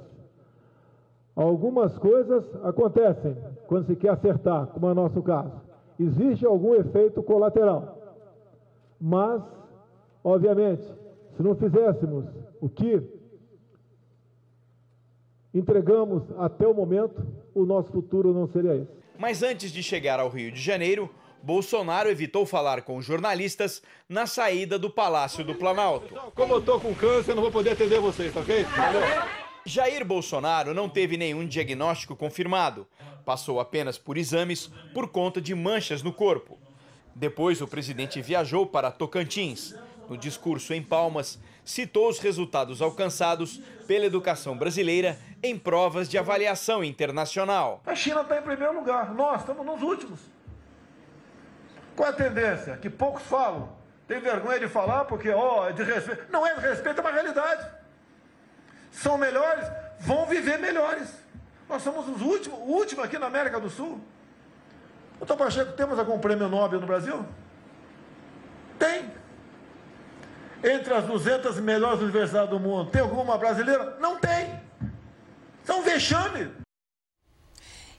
Algumas 1.36 1.98
coisas 1.98 2.44
acontecem 2.64 3.38
quando 3.68 3.86
se 3.86 3.96
quer 3.96 4.10
acertar, 4.10 4.68
como 4.68 4.88
é 4.88 4.92
o 4.92 4.96
nosso 4.96 5.22
caso. 5.22 5.54
Existe 6.00 6.46
algum 6.46 6.74
efeito 6.76 7.22
colateral. 7.24 7.98
Mas, 9.00 9.42
obviamente, 10.24 10.84
se 11.36 11.44
não 11.44 11.56
fizéssemos 11.56 12.26
o 12.60 12.68
que 12.68 13.02
entregamos 15.54 16.24
até 16.38 16.68
o 16.68 16.74
momento, 16.74 17.26
o 17.54 17.66
nosso 17.66 17.92
futuro 17.92 18.34
não 18.34 18.48
seria 18.48 18.76
esse. 18.76 18.92
Mas 19.18 19.44
antes 19.44 19.72
de 19.72 19.84
chegar 19.84 20.20
ao 20.20 20.30
Rio 20.30 20.52
de 20.52 20.60
Janeiro, 20.60 21.10
Bolsonaro 21.44 22.10
evitou 22.10 22.46
falar 22.46 22.84
com 22.84 23.02
jornalistas 23.02 23.82
na 24.08 24.26
saída 24.26 24.78
do 24.78 24.90
Palácio 24.90 25.44
do 25.44 25.56
Planalto. 25.56 26.14
Como 26.36 26.54
eu 26.54 26.60
estou 26.60 26.80
com 26.80 26.94
câncer, 26.94 27.34
não 27.34 27.42
vou 27.42 27.52
poder 27.52 27.72
atender 27.72 28.00
vocês, 28.00 28.34
tá 28.34 28.40
ok? 28.40 28.64
Valeu. 28.64 29.02
Jair 29.66 30.06
Bolsonaro 30.06 30.74
não 30.74 30.90
teve 30.90 31.18
nenhum 31.18 31.46
diagnóstico 31.46 32.16
confirmado. 32.16 32.88
Passou 33.24 33.60
apenas 33.60 33.98
por 33.98 34.18
exames 34.18 34.72
por 34.94 35.08
conta 35.10 35.40
de 35.40 35.54
manchas 35.54 36.02
no 36.02 36.12
corpo. 36.12 36.58
Depois, 37.16 37.62
o 37.62 37.68
presidente 37.68 38.22
viajou 38.22 38.66
para 38.66 38.92
Tocantins. 38.92 39.76
No 40.10 40.18
discurso 40.18 40.74
em 40.74 40.82
Palmas, 40.82 41.40
citou 41.64 42.10
os 42.10 42.20
resultados 42.20 42.82
alcançados 42.82 43.62
pela 43.88 44.06
educação 44.06 44.58
brasileira 44.58 45.18
em 45.44 45.58
provas 45.58 46.08
de 46.08 46.18
avaliação 46.18 46.84
internacional. 46.84 47.82
A 47.86 47.96
China 47.96 48.22
está 48.22 48.38
em 48.38 48.42
primeiro 48.42 48.74
lugar, 48.74 49.14
nós 49.14 49.42
estamos 49.42 49.66
nos 49.66 49.82
últimos. 49.82 50.20
Qual 51.96 52.08
é 52.08 52.12
a 52.12 52.16
tendência? 52.16 52.78
Que 52.78 52.90
poucos 52.90 53.24
falam. 53.24 53.70
Tem 54.08 54.20
vergonha 54.20 54.60
de 54.60 54.68
falar 54.68 55.06
porque, 55.06 55.30
ó, 55.30 55.62
oh, 55.62 55.70
é 55.70 55.74
de 55.74 55.84
respeito. 55.84 56.26
Não 56.32 56.46
é 56.46 56.56
de 56.56 56.62
respeito, 56.62 57.00
é 57.00 57.02
uma 57.02 57.12
realidade. 57.12 57.66
São 58.92 59.18
melhores, 59.18 59.66
vão 60.00 60.26
viver 60.26 60.60
melhores. 60.60 61.14
Nós 61.70 61.82
somos 61.82 62.08
os 62.10 62.22
últimos, 62.22 62.60
o 62.60 62.64
último 62.64 63.02
aqui 63.02 63.18
na 63.18 63.28
América 63.28 63.60
do 63.60 63.70
Sul. 63.70 64.02
Doutor 65.18 65.38
Pacheco, 65.38 65.74
temos 65.74 65.98
algum 65.98 66.20
prêmio 66.20 66.50
Nobel 66.50 66.80
no 66.82 66.88
Brasil? 66.88 67.26
Tem. 68.78 69.10
Entre 70.64 70.94
as 70.94 71.06
200 71.06 71.60
melhores 71.60 72.02
universidades 72.02 72.50
do 72.50 72.60
mundo, 72.60 72.92
tem 72.92 73.02
alguma 73.02 73.38
brasileira? 73.38 73.98
Não 74.00 74.18
tem. 74.18 74.60
São 75.66 75.80
um 75.80 75.84
vexame. 75.84 76.52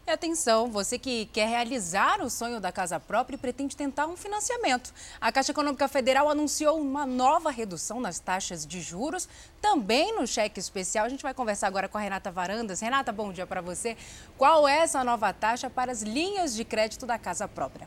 E 0.04 0.10
atenção, 0.10 0.68
você 0.68 0.98
que 0.98 1.26
quer 1.26 1.48
realizar 1.48 2.20
o 2.20 2.28
sonho 2.28 2.60
da 2.60 2.72
casa 2.72 2.98
própria 2.98 3.36
e 3.36 3.38
pretende 3.38 3.76
tentar 3.76 4.08
um 4.08 4.16
financiamento. 4.16 4.92
A 5.20 5.30
Caixa 5.30 5.52
Econômica 5.52 5.86
Federal 5.86 6.28
anunciou 6.28 6.80
uma 6.80 7.06
nova 7.06 7.52
redução 7.52 8.00
nas 8.00 8.18
taxas 8.18 8.66
de 8.66 8.80
juros, 8.80 9.28
também 9.60 10.12
no 10.18 10.26
cheque 10.26 10.58
especial. 10.58 11.06
A 11.06 11.08
gente 11.08 11.22
vai 11.22 11.32
conversar 11.32 11.68
agora 11.68 11.88
com 11.88 11.98
a 11.98 12.00
Renata 12.00 12.32
Varandas. 12.32 12.80
Renata, 12.80 13.12
bom 13.12 13.32
dia 13.32 13.46
para 13.46 13.60
você. 13.60 13.96
Qual 14.36 14.66
é 14.66 14.78
essa 14.78 15.04
nova 15.04 15.32
taxa 15.32 15.70
para 15.70 15.92
as 15.92 16.02
linhas 16.02 16.52
de 16.52 16.64
crédito 16.64 17.06
da 17.06 17.16
casa 17.16 17.46
própria? 17.46 17.86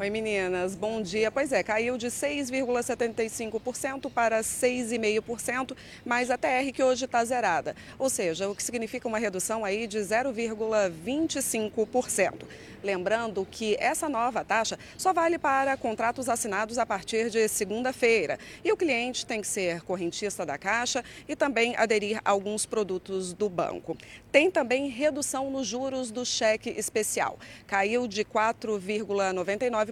Oi 0.00 0.08
meninas, 0.08 0.74
bom 0.74 1.02
dia. 1.02 1.30
Pois 1.30 1.52
é, 1.52 1.62
caiu 1.62 1.98
de 1.98 2.06
6,75% 2.06 4.10
para 4.10 4.40
6,5%, 4.40 5.76
mas 6.06 6.30
a 6.30 6.38
TR 6.38 6.72
que 6.72 6.82
hoje 6.82 7.04
está 7.04 7.22
zerada. 7.22 7.76
Ou 7.98 8.08
seja, 8.08 8.48
o 8.48 8.56
que 8.56 8.62
significa 8.62 9.06
uma 9.06 9.18
redução 9.18 9.62
aí 9.62 9.86
de 9.86 9.98
0,25%. 9.98 12.46
Lembrando 12.82 13.46
que 13.50 13.76
essa 13.78 14.08
nova 14.08 14.42
taxa 14.42 14.78
só 14.96 15.12
vale 15.12 15.38
para 15.38 15.76
contratos 15.76 16.30
assinados 16.30 16.78
a 16.78 16.86
partir 16.86 17.28
de 17.28 17.46
segunda-feira. 17.46 18.38
E 18.64 18.72
o 18.72 18.78
cliente 18.78 19.26
tem 19.26 19.42
que 19.42 19.46
ser 19.46 19.82
correntista 19.82 20.46
da 20.46 20.56
Caixa 20.56 21.04
e 21.28 21.36
também 21.36 21.76
aderir 21.76 22.22
a 22.24 22.30
alguns 22.30 22.64
produtos 22.64 23.34
do 23.34 23.50
banco. 23.50 23.98
Tem 24.32 24.50
também 24.50 24.88
redução 24.88 25.50
nos 25.50 25.66
juros 25.66 26.10
do 26.10 26.24
cheque 26.24 26.70
especial. 26.70 27.38
Caiu 27.66 28.08
de 28.08 28.24
4,99% 28.24 29.89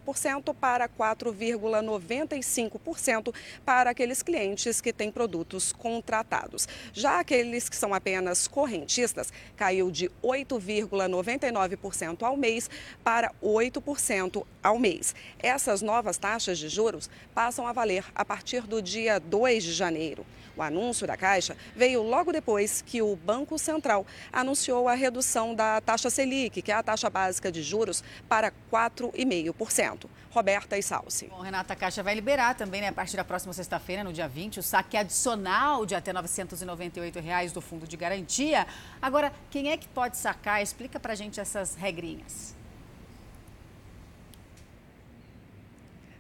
para 0.61 0.89
4,95% 0.89 3.35
para 3.65 3.91
aqueles 3.91 4.23
clientes 4.23 4.81
que 4.81 4.93
têm 4.93 5.11
produtos 5.11 5.73
contratados. 5.73 6.69
Já 6.93 7.19
aqueles 7.21 7.69
que 7.69 7.77
são 7.77 7.95
apenas 7.95 8.49
correntistas, 8.49 9.33
caiu 9.57 9.91
de 9.91 10.11
8,99% 10.23 12.23
ao 12.23 12.37
mês 12.37 12.71
para 13.03 13.33
8% 13.43 14.45
ao 14.63 14.79
mês. 14.79 15.15
Essas 15.39 15.83
novas 15.83 16.19
taxas 16.19 16.59
de 16.59 16.69
juros 16.69 17.09
passam 17.35 17.67
a 17.67 17.73
valer 17.73 18.05
a 18.15 18.23
partir 18.25 18.63
do 18.63 18.81
dia 18.83 19.19
2 19.19 19.63
de 19.63 19.73
janeiro. 19.73 20.25
O 20.59 20.63
anúncio 20.63 21.07
da 21.07 21.17
Caixa 21.17 21.57
veio 21.77 22.03
logo 22.03 22.33
depois 22.33 22.83
que 22.83 23.01
o 23.01 23.15
Banco 23.15 23.57
Central 23.57 24.05
anunciou 24.33 24.89
a 24.89 24.95
redução 24.95 25.55
da 25.55 25.81
taxa 25.81 26.11
Selic, 26.11 26.61
que 26.61 26.73
é 26.73 26.75
a 26.75 26.83
taxa 26.83 27.09
básica 27.09 27.53
de 27.53 27.63
juros, 27.63 28.03
para 28.29 28.53
4,5%. 28.69 29.88
Roberta 30.31 30.77
e 30.77 30.83
Salsi. 30.83 31.29
Bom, 31.29 31.41
Renata, 31.41 31.75
Caixa 31.77 32.03
vai 32.03 32.15
liberar 32.15 32.55
também, 32.55 32.81
né, 32.81 32.89
a 32.89 32.93
partir 32.93 33.17
da 33.17 33.25
próxima 33.25 33.53
sexta-feira, 33.53 34.05
no 34.05 34.13
dia 34.13 34.29
20, 34.29 34.61
o 34.61 34.63
saque 34.63 34.97
adicional 34.97 35.87
de 35.87 35.95
até 35.95 36.13
998 36.13 37.21
reais 37.21 37.53
do 37.53 37.61
Fundo 37.61 37.87
de 37.87 37.97
Garantia. 37.97 38.67
Agora, 39.01 39.33
quem 39.51 39.71
é 39.71 39.77
que 39.77 39.89
pode 39.89 40.17
sacar? 40.17 40.63
Explica 40.63 40.99
pra 40.99 41.15
gente 41.15 41.41
essas 41.41 41.75
regrinhas. 41.75 42.57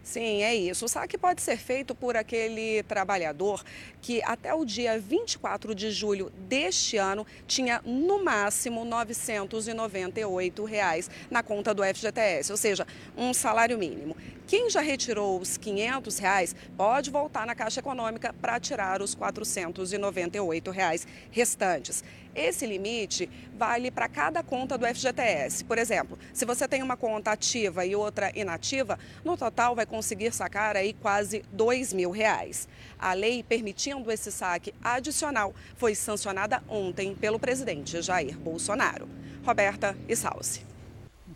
Sim, 0.09 0.43
é 0.43 0.55
isso. 0.55 0.87
O 0.87 0.89
saque 0.89 1.19
pode 1.19 1.43
ser 1.43 1.59
feito 1.59 1.95
por 1.95 2.17
aquele 2.17 2.83
trabalhador 2.85 3.63
que 4.01 4.23
até 4.23 4.55
o 4.55 4.65
dia 4.65 4.99
24 4.99 5.75
de 5.75 5.91
julho 5.91 6.33
deste 6.49 6.97
ano 6.97 7.27
tinha 7.47 7.83
no 7.85 8.25
máximo 8.25 8.87
998 8.87 10.65
reais 10.65 11.11
na 11.31 11.43
conta 11.43 11.75
do 11.75 11.85
FGTS, 11.85 12.51
ou 12.51 12.57
seja, 12.57 12.87
um 13.19 13.35
salário 13.35 13.77
mínimo. 13.77 14.17
Quem 14.47 14.71
já 14.71 14.81
retirou 14.81 15.39
os 15.39 15.59
500 15.59 16.19
reais 16.19 16.57
pode 16.75 17.11
voltar 17.11 17.47
na 17.47 17.55
Caixa 17.55 17.81
Econômica 17.81 18.33
para 18.33 18.59
tirar 18.59 19.03
os 19.03 19.15
498 19.15 20.71
reais 20.71 21.07
restantes. 21.31 22.03
Esse 22.35 22.67
limite 22.67 23.29
vale 23.57 23.91
para 23.91 24.09
cada 24.09 24.43
conta 24.43 24.79
do 24.79 24.87
FGTS. 24.87 25.65
Por 25.65 25.79
exemplo, 25.79 26.19
se 26.33 26.45
você 26.45 26.69
tem 26.69 26.83
uma 26.83 26.97
conta 26.97 27.33
ativa 27.33 27.85
e 27.85 27.97
outra 27.97 28.31
inativa, 28.35 28.99
no 29.25 29.37
total 29.37 29.75
vai 29.75 29.87
conseguir 29.87 30.33
sacar 30.33 30.77
aí 30.77 30.93
quase 30.93 31.45
R$ 31.53 31.95
mil 31.95 32.11
reais. 32.11 32.69
A 32.99 33.13
lei 33.13 33.43
permitindo 33.43 34.11
esse 34.11 34.31
saque 34.31 34.75
adicional 34.83 35.55
foi 35.77 35.95
sancionada 35.95 36.63
ontem 36.69 37.15
pelo 37.15 37.39
presidente 37.39 38.01
Jair 38.03 38.39
Bolsonaro. 38.39 39.09
Roberta 39.45 39.97
e 40.09 40.15
Salsi 40.15 40.69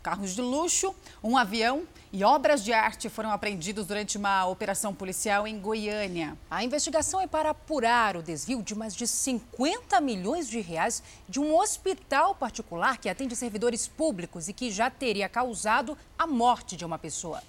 carros 0.02 0.34
de 0.34 0.42
luxo, 0.42 0.94
um 1.22 1.36
avião 1.36 1.84
e 2.12 2.22
obras 2.24 2.62
de 2.62 2.74
arte 2.74 3.08
foram 3.08 3.30
apreendidos 3.30 3.86
durante 3.86 4.18
uma 4.18 4.44
operação 4.46 4.94
policial 4.94 5.46
em 5.46 5.58
Goiânia. 5.58 6.36
A 6.50 6.62
investigação 6.62 7.22
é 7.22 7.26
para 7.26 7.50
apurar 7.50 8.18
o 8.18 8.22
desvio 8.22 8.62
de 8.62 8.74
mais 8.74 8.94
de 8.94 9.06
50 9.06 9.98
milhões 10.02 10.46
de 10.46 10.60
reais 10.60 11.02
de 11.26 11.40
um 11.40 11.56
hospital 11.56 12.34
particular 12.34 12.98
que 12.98 13.08
atende 13.08 13.34
servidores 13.34 13.88
públicos 13.88 14.46
e 14.46 14.52
que 14.52 14.70
já 14.70 14.90
teria 14.90 15.26
causado 15.26 15.96
a 16.18 16.26
morte 16.26 16.76
de 16.76 16.84
uma 16.84 16.98
pessoa. 16.98 17.42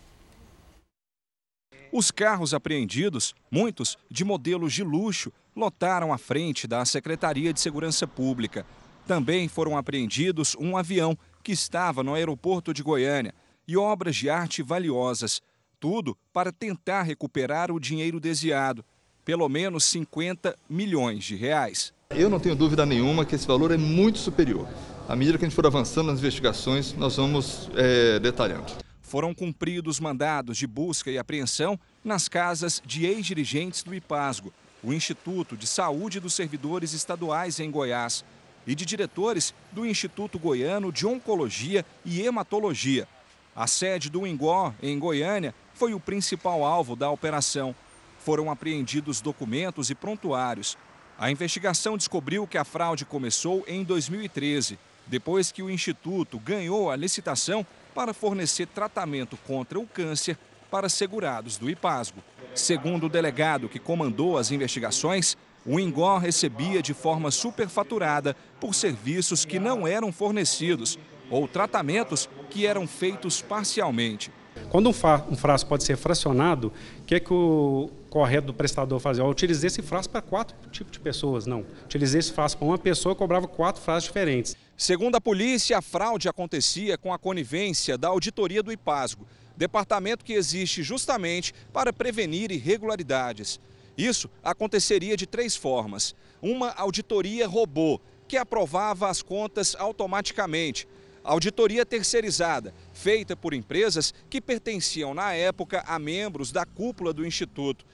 Os 1.91 2.10
carros 2.10 2.54
apreendidos, 2.54 3.36
muitos 3.52 3.97
de 4.10 4.23
modelos 4.23 4.71
de 4.71 4.84
luxo, 4.84 5.32
lotaram 5.54 6.13
a 6.13 6.17
frente 6.17 6.67
da 6.67 6.86
Secretaria 6.86 7.54
de 7.54 7.60
Segurança 7.60 8.08
Pública. 8.08 8.65
Também 9.06 9.49
foram 9.49 9.78
apreendidos 9.78 10.56
um 10.58 10.78
avião 10.78 11.17
que 11.43 11.52
estava 11.52 12.02
no 12.02 12.13
aeroporto 12.13 12.73
de 12.73 12.82
Goiânia 12.82 13.34
e 13.67 13.78
obras 13.78 14.15
de 14.15 14.30
arte 14.30 14.62
valiosas. 14.62 15.41
Tudo 15.80 16.17
para 16.32 16.52
tentar 16.52 17.04
recuperar 17.04 17.71
o 17.71 17.80
dinheiro 17.80 18.19
desviado, 18.19 18.84
pelo 19.26 19.47
menos 19.49 19.84
50 19.86 20.56
milhões 20.69 21.23
de 21.23 21.36
reais. 21.36 21.93
Eu 22.10 22.30
não 22.30 22.39
tenho 22.39 22.56
dúvida 22.56 22.86
nenhuma 22.86 23.26
que 23.26 23.36
esse 23.36 23.47
valor 23.47 23.71
é 23.71 23.78
muito 23.78 24.19
superior. 24.19 24.67
À 25.08 25.15
medida 25.15 25.38
que 25.38 25.43
a 25.43 25.47
gente 25.47 25.56
for 25.56 25.65
avançando 25.65 26.08
nas 26.08 26.19
investigações, 26.19 26.93
nós 26.93 27.17
vamos 27.17 27.69
é, 27.76 28.19
detalhando. 28.19 28.71
Foram 29.02 29.34
cumpridos 29.34 29.99
mandados 29.99 30.58
de 30.58 30.65
busca 30.65 31.12
e 31.12 31.17
apreensão 31.17 31.80
nas 32.04 32.28
casas 32.28 32.82
de 32.86 33.06
ex-dirigentes 33.06 33.84
do 33.84 33.93
IPASGO, 33.93 34.54
o 34.84 34.93
Instituto 34.93 35.58
de 35.58 35.67
Saúde 35.67 36.19
dos 36.19 36.34
Servidores 36.34 36.93
Estaduais 36.93 37.60
em 37.60 37.69
Goiás, 37.69 38.23
e 38.65 38.73
de 38.73 38.86
diretores 38.86 39.54
do 39.71 39.86
Instituto 39.86 40.39
Goiano 40.39 40.91
de 40.91 41.06
Oncologia 41.06 41.86
e 42.06 42.21
Hematologia. 42.21 43.08
A 43.55 43.67
sede 43.67 44.09
do 44.09 44.25
Ingó, 44.25 44.73
em 44.81 44.97
Goiânia, 44.97 45.53
foi 45.75 45.93
o 45.93 45.99
principal 45.99 46.65
alvo 46.65 46.95
da 46.95 47.11
operação. 47.11 47.75
Foram 48.19 48.49
apreendidos 48.49 49.21
documentos 49.21 49.91
e 49.91 49.95
prontuários. 49.95 50.75
A 51.19 51.29
investigação 51.29 51.95
descobriu 51.95 52.47
que 52.47 52.57
a 52.57 52.63
fraude 52.63 53.05
começou 53.05 53.63
em 53.67 53.83
2013, 53.83 54.79
depois 55.05 55.51
que 55.51 55.61
o 55.61 55.69
Instituto 55.69 56.39
ganhou 56.39 56.89
a 56.89 56.95
licitação 56.95 57.65
para 57.93 58.13
fornecer 58.13 58.65
tratamento 58.65 59.37
contra 59.45 59.79
o 59.79 59.85
câncer 59.85 60.35
para 60.71 60.89
segurados 60.89 61.55
do 61.55 61.69
IPASGO. 61.69 62.23
Segundo 62.55 63.05
o 63.05 63.09
delegado 63.09 63.69
que 63.69 63.77
comandou 63.77 64.35
as 64.35 64.49
investigações, 64.49 65.37
o 65.63 65.79
Ingó 65.79 66.17
recebia 66.17 66.81
de 66.81 66.93
forma 66.93 67.29
superfaturada 67.29 68.35
por 68.59 68.73
serviços 68.73 69.45
que 69.45 69.59
não 69.59 69.87
eram 69.87 70.11
fornecidos 70.11 70.97
ou 71.29 71.47
tratamentos 71.47 72.29
que 72.49 72.65
eram 72.65 72.88
feitos 72.88 73.41
parcialmente. 73.41 74.31
Quando 74.69 74.88
um, 74.88 74.93
um 75.31 75.36
frasco 75.36 75.69
pode 75.69 75.83
ser 75.83 75.97
fracionado, 75.97 76.71
o 76.99 77.03
que 77.03 77.15
é 77.15 77.19
que 77.19 77.33
o 77.33 77.89
correto 78.09 78.47
do 78.47 78.53
prestador 78.53 78.99
fazia? 78.99 79.23
Eu 79.23 79.27
utilizei 79.27 79.67
esse 79.67 79.81
frasco 79.81 80.12
para 80.12 80.21
quatro 80.21 80.55
tipos 80.71 80.91
de 80.91 80.99
pessoas, 80.99 81.45
não. 81.45 81.65
Utilizei 81.86 82.19
esse 82.19 82.31
frasco 82.31 82.59
para 82.59 82.67
uma 82.67 82.77
pessoa 82.77 83.13
e 83.13 83.15
cobrava 83.15 83.47
quatro 83.47 83.81
frascos 83.81 84.05
diferentes. 84.05 84.55
Segundo 84.77 85.15
a 85.15 85.21
polícia, 85.21 85.77
a 85.77 85.81
fraude 85.81 86.27
acontecia 86.27 86.97
com 86.97 87.13
a 87.13 87.19
conivência 87.19 87.97
da 87.97 88.07
auditoria 88.07 88.62
do 88.62 88.71
IPASGO, 88.71 89.25
departamento 89.55 90.25
que 90.25 90.33
existe 90.33 90.81
justamente 90.83 91.53
para 91.71 91.93
prevenir 91.93 92.51
irregularidades. 92.51 93.59
Isso 93.97 94.29
aconteceria 94.43 95.15
de 95.15 95.27
três 95.27 95.55
formas. 95.55 96.15
Uma 96.41 96.71
auditoria 96.71 97.47
robô, 97.47 98.01
que 98.27 98.38
aprovava 98.38 99.09
as 99.09 99.21
contas 99.21 99.75
automaticamente. 99.77 100.88
Auditoria 101.23 101.86
terceirizada, 101.86 102.73
feita 102.91 103.36
por 103.36 103.53
empresas 103.53 104.13
que 104.29 104.41
pertenciam 104.41 105.13
na 105.13 105.33
época 105.33 105.83
a 105.88 105.97
membros 105.97 106.51
da 106.51 106.65
cúpula 106.65 107.13
do 107.13 107.25
Instituto. 107.25 107.86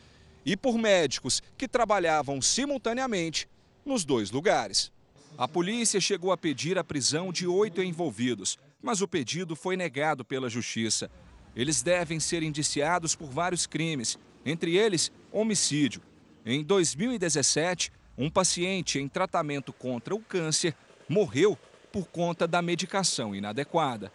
E 0.43 0.57
por 0.57 0.77
médicos 0.77 1.43
que 1.57 1.67
trabalhavam 1.67 2.41
simultaneamente 2.41 3.47
nos 3.85 4.03
dois 4.03 4.31
lugares. 4.31 4.91
A 5.37 5.47
polícia 5.47 6.01
chegou 6.01 6.31
a 6.31 6.37
pedir 6.37 6.77
a 6.77 6.83
prisão 6.83 7.31
de 7.31 7.45
oito 7.45 7.83
envolvidos, 7.83 8.57
mas 8.81 9.01
o 9.01 9.07
pedido 9.07 9.55
foi 9.55 9.77
negado 9.77 10.25
pela 10.25 10.49
Justiça. 10.49 11.09
Eles 11.55 11.81
devem 11.81 12.19
ser 12.19 12.41
indiciados 12.41 13.15
por 13.15 13.29
vários 13.29 13.67
crimes, 13.67 14.17
entre 14.45 14.75
eles 14.75 15.11
homicídio. 15.31 16.01
Em 16.45 16.63
2017, 16.63 17.91
um 18.17 18.29
paciente 18.29 18.97
em 18.97 19.07
tratamento 19.07 19.71
contra 19.71 20.15
o 20.15 20.19
câncer 20.19 20.75
morreu 21.07 21.57
por 21.91 22.08
conta 22.08 22.47
da 22.47 22.62
medicação 22.62 23.36
inadequada. 23.36 24.12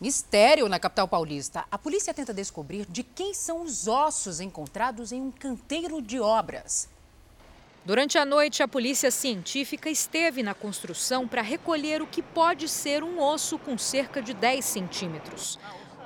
Mistério 0.00 0.68
na 0.68 0.78
capital 0.78 1.06
paulista. 1.06 1.64
A 1.70 1.76
polícia 1.76 2.14
tenta 2.14 2.32
descobrir 2.32 2.86
de 2.86 3.02
quem 3.02 3.34
são 3.34 3.62
os 3.62 3.86
ossos 3.86 4.40
encontrados 4.40 5.12
em 5.12 5.20
um 5.20 5.30
canteiro 5.30 6.00
de 6.00 6.18
obras. 6.18 6.88
Durante 7.84 8.16
a 8.18 8.24
noite, 8.24 8.62
a 8.62 8.68
polícia 8.68 9.10
científica 9.10 9.90
esteve 9.90 10.42
na 10.42 10.54
construção 10.54 11.26
para 11.26 11.42
recolher 11.42 12.00
o 12.00 12.06
que 12.06 12.22
pode 12.22 12.68
ser 12.68 13.02
um 13.02 13.20
osso 13.22 13.58
com 13.58 13.76
cerca 13.76 14.22
de 14.22 14.32
10 14.32 14.64
centímetros. 14.64 15.58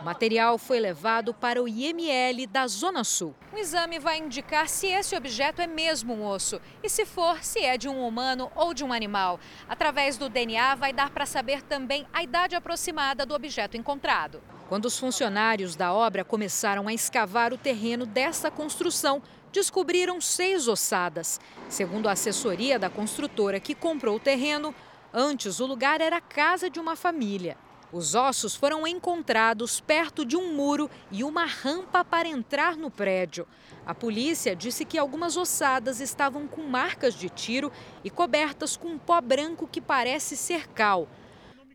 O 0.04 0.12
material 0.14 0.58
foi 0.58 0.80
levado 0.80 1.32
para 1.32 1.62
o 1.62 1.66
IML 1.66 2.46
da 2.46 2.66
Zona 2.66 3.02
Sul. 3.02 3.34
O 3.50 3.56
exame 3.56 3.98
vai 3.98 4.18
indicar 4.18 4.68
se 4.68 4.86
esse 4.86 5.16
objeto 5.16 5.62
é 5.62 5.66
mesmo 5.66 6.12
um 6.12 6.26
osso 6.26 6.60
e, 6.82 6.90
se 6.90 7.06
for, 7.06 7.42
se 7.42 7.60
é 7.60 7.78
de 7.78 7.88
um 7.88 8.06
humano 8.06 8.52
ou 8.54 8.74
de 8.74 8.84
um 8.84 8.92
animal. 8.92 9.40
Através 9.66 10.18
do 10.18 10.28
DNA, 10.28 10.74
vai 10.74 10.92
dar 10.92 11.08
para 11.08 11.24
saber 11.24 11.62
também 11.62 12.06
a 12.12 12.22
idade 12.22 12.54
aproximada 12.54 13.24
do 13.24 13.34
objeto 13.34 13.78
encontrado. 13.78 14.42
Quando 14.68 14.84
os 14.84 14.98
funcionários 14.98 15.74
da 15.74 15.90
obra 15.90 16.22
começaram 16.22 16.86
a 16.86 16.92
escavar 16.92 17.54
o 17.54 17.58
terreno 17.58 18.04
dessa 18.04 18.50
construção, 18.50 19.22
descobriram 19.50 20.20
seis 20.20 20.68
ossadas. 20.68 21.40
Segundo 21.66 22.10
a 22.10 22.12
assessoria 22.12 22.78
da 22.78 22.90
construtora 22.90 23.58
que 23.58 23.74
comprou 23.74 24.16
o 24.16 24.20
terreno, 24.20 24.74
antes 25.14 25.60
o 25.60 25.66
lugar 25.66 26.02
era 26.02 26.18
a 26.18 26.20
casa 26.20 26.68
de 26.68 26.78
uma 26.78 26.94
família. 26.94 27.56
Os 27.94 28.16
ossos 28.16 28.56
foram 28.56 28.84
encontrados 28.84 29.80
perto 29.80 30.24
de 30.24 30.36
um 30.36 30.52
muro 30.52 30.90
e 31.12 31.22
uma 31.22 31.44
rampa 31.46 32.04
para 32.04 32.26
entrar 32.26 32.76
no 32.76 32.90
prédio. 32.90 33.46
A 33.86 33.94
polícia 33.94 34.56
disse 34.56 34.84
que 34.84 34.98
algumas 34.98 35.36
ossadas 35.36 36.00
estavam 36.00 36.48
com 36.48 36.64
marcas 36.64 37.14
de 37.14 37.28
tiro 37.28 37.70
e 38.02 38.10
cobertas 38.10 38.76
com 38.76 38.88
um 38.88 38.98
pó 38.98 39.20
branco 39.20 39.68
que 39.68 39.80
parece 39.80 40.36
ser 40.36 40.66
cal. 40.70 41.08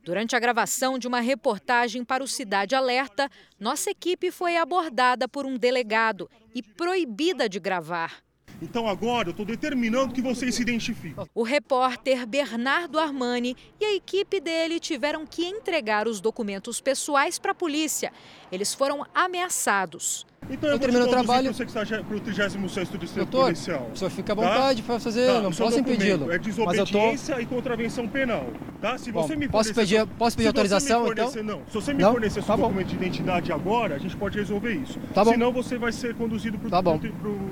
Durante 0.03 0.35
a 0.35 0.39
gravação 0.39 0.99
de 0.99 1.07
uma 1.07 1.21
reportagem 1.21 2.03
para 2.03 2.21
o 2.21 2.27
Cidade 2.27 2.75
Alerta, 2.75 3.31
nossa 3.57 3.89
equipe 3.89 4.29
foi 4.29 4.57
abordada 4.57 5.25
por 5.25 5.45
um 5.45 5.57
delegado 5.57 6.29
e 6.53 6.61
proibida 6.61 7.47
de 7.47 7.61
gravar. 7.61 8.21
Então 8.61 8.87
agora 8.87 9.29
eu 9.29 9.31
estou 9.31 9.45
determinando 9.45 10.13
que 10.13 10.21
vocês 10.21 10.55
se 10.55 10.61
identifiquem. 10.61 11.15
O 11.33 11.43
repórter 11.43 12.25
Bernardo 12.25 12.99
Armani 12.99 13.55
e 13.79 13.85
a 13.85 13.95
equipe 13.95 14.39
dele 14.39 14.79
tiveram 14.79 15.25
que 15.25 15.45
entregar 15.45 16.07
os 16.07 16.19
documentos 16.19 16.81
pessoais 16.81 17.39
para 17.39 17.51
a 17.51 17.55
polícia. 17.55 18.11
Eles 18.51 18.73
foram 18.73 19.05
ameaçados. 19.13 20.25
Então 20.49 20.69
eu, 20.69 20.75
eu 20.75 20.79
termino 20.79 21.05
o 21.05 21.07
trabalho 21.07 21.53
para 21.53 22.15
o 22.15 22.19
36 22.19 22.89
Distrito 22.99 23.15
Doutor, 23.15 23.43
Policial. 23.45 23.89
O 23.93 23.95
senhor 23.95 24.09
fica 24.09 24.33
à 24.33 24.35
tá? 24.35 24.41
vontade 24.41 24.81
tá? 24.81 24.87
para 24.87 24.99
fazer, 24.99 25.27
tá, 25.27 25.41
não 25.41 25.51
posso 25.51 25.79
impedi-lo. 25.79 26.31
É 26.31 26.39
desobediência 26.39 27.35
tô... 27.35 27.41
e 27.41 27.45
contravenção 27.45 28.07
penal. 28.07 28.47
Tá? 28.81 28.97
Se 28.97 29.11
você 29.11 29.33
Bom, 29.33 29.39
me 29.39 29.47
posso 29.47 29.73
pedir, 29.73 30.07
posso 30.07 30.35
pedir 30.35 30.47
autorização 30.47 31.05
fornecer, 31.05 31.41
então? 31.41 31.57
Não, 31.57 31.65
se 31.67 31.73
você 31.73 31.93
me 31.93 32.01
não? 32.01 32.11
fornecer 32.11 32.39
tá 32.39 32.45
seu 32.47 32.57
bom. 32.57 32.63
documento 32.63 32.87
de 32.87 32.95
identidade 32.95 33.51
agora, 33.51 33.95
a 33.95 33.99
gente 33.99 34.17
pode 34.17 34.37
resolver 34.37 34.73
isso. 34.73 34.99
Tá 35.13 35.23
bom. 35.23 35.31
Senão 35.31 35.51
você 35.51 35.77
vai 35.77 35.91
ser 35.91 36.15
conduzido 36.15 36.57
para 36.57 36.81
tá 36.81 36.91
o 36.91 36.99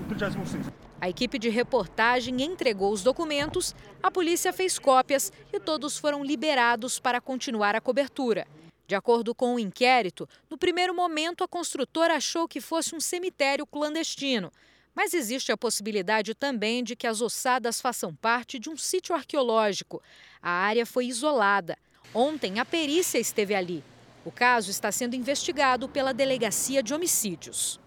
36. 0.10 0.66
A 1.00 1.08
equipe 1.08 1.38
de 1.38 1.50
reportagem 1.50 2.42
entregou 2.42 2.92
os 2.92 3.04
documentos, 3.04 3.76
a 4.02 4.10
polícia 4.10 4.52
fez 4.52 4.80
cópias 4.80 5.32
e 5.54 5.60
todos 5.60 5.98
foram 5.98 6.24
liberados 6.24 7.00
para 7.00 7.22
continuar 7.22 7.76
a 7.76 7.82
cobertura. 7.82 8.48
De 8.88 8.96
acordo 8.96 9.36
com 9.36 9.56
o 9.56 9.60
inquérito, 9.60 10.28
no 10.50 10.58
primeiro 10.58 10.96
momento 10.96 11.44
a 11.44 11.48
construtora 11.48 12.16
achou 12.16 12.48
que 12.48 12.62
fosse 12.62 12.96
um 12.96 13.02
cemitério 13.02 13.68
clandestino. 13.68 14.50
Mas 14.96 15.14
existe 15.14 15.52
a 15.52 15.58
possibilidade 15.58 16.34
também 16.34 16.84
de 16.84 16.96
que 16.96 17.06
as 17.06 17.22
ossadas 17.22 17.82
façam 17.82 18.16
parte 18.16 18.58
de 18.58 18.70
um 18.70 18.78
sítio 18.78 19.14
arqueológico. 19.14 20.02
A 20.42 20.50
área 20.50 20.86
foi 20.86 21.08
isolada. 21.08 21.78
Ontem 22.14 22.60
a 22.60 22.66
perícia 22.66 23.20
esteve 23.20 23.54
ali. 23.54 23.84
O 24.24 24.32
caso 24.32 24.72
está 24.72 24.92
sendo 24.92 25.16
investigado 25.16 25.90
pela 25.90 26.14
Delegacia 26.14 26.82
de 26.82 26.94
Homicídios. 26.94 27.80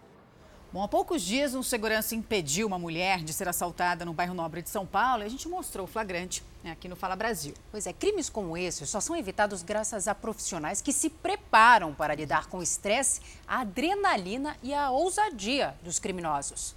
Bom, 0.73 0.85
há 0.85 0.87
poucos 0.87 1.23
dias, 1.23 1.53
um 1.53 1.65
segurança 1.65 2.15
impediu 2.15 2.65
uma 2.65 2.79
mulher 2.79 3.25
de 3.25 3.33
ser 3.33 3.49
assaltada 3.49 4.05
no 4.05 4.13
bairro 4.13 4.35
Nobre 4.35 4.63
de 4.63 4.71
São 4.71 4.87
Paulo 4.87 5.25
e 5.25 5.27
a 5.27 5.29
gente 5.29 5.49
mostrou 5.49 5.85
o 5.85 5.89
flagrante 5.89 6.45
né, 6.63 6.71
aqui 6.71 6.89
no 6.89 6.95
Fala 6.95 7.17
Brasil. 7.17 7.55
Pois 7.73 7.89
é, 7.89 7.93
crimes 7.93 8.31
como 8.31 8.57
esse 8.57 8.87
só 8.87 9.01
são 9.01 9.17
evitados 9.17 9.65
graças 9.65 10.07
a 10.07 10.15
profissionais 10.15 10.81
que 10.81 10.93
se 10.93 11.11
preparam 11.11 11.93
para 11.93 12.15
lidar 12.15 12.47
com 12.47 12.59
o 12.59 12.63
estresse, 12.63 13.21
a 13.49 13.63
adrenalina 13.63 14.57
e 14.63 14.73
a 14.73 14.93
ousadia 14.93 15.75
dos 15.83 15.99
criminosos. 15.99 16.77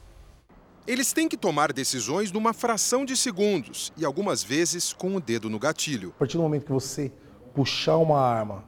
Eles 0.88 1.14
têm 1.14 1.30
que 1.30 1.38
tomar 1.38 1.72
decisões 1.72 2.32
numa 2.32 2.52
fração 2.52 3.06
de 3.06 3.16
segundos 3.16 3.94
e 3.96 4.04
algumas 4.04 4.42
vezes 4.42 4.92
com 4.92 5.16
o 5.16 5.22
dedo 5.22 5.52
no 5.52 5.60
gatilho. 5.60 6.10
A 6.16 6.20
partir 6.20 6.38
do 6.38 6.42
momento 6.42 6.66
que 6.66 6.72
você 6.72 7.12
puxar 7.54 7.98
uma 7.98 8.20
arma 8.20 8.66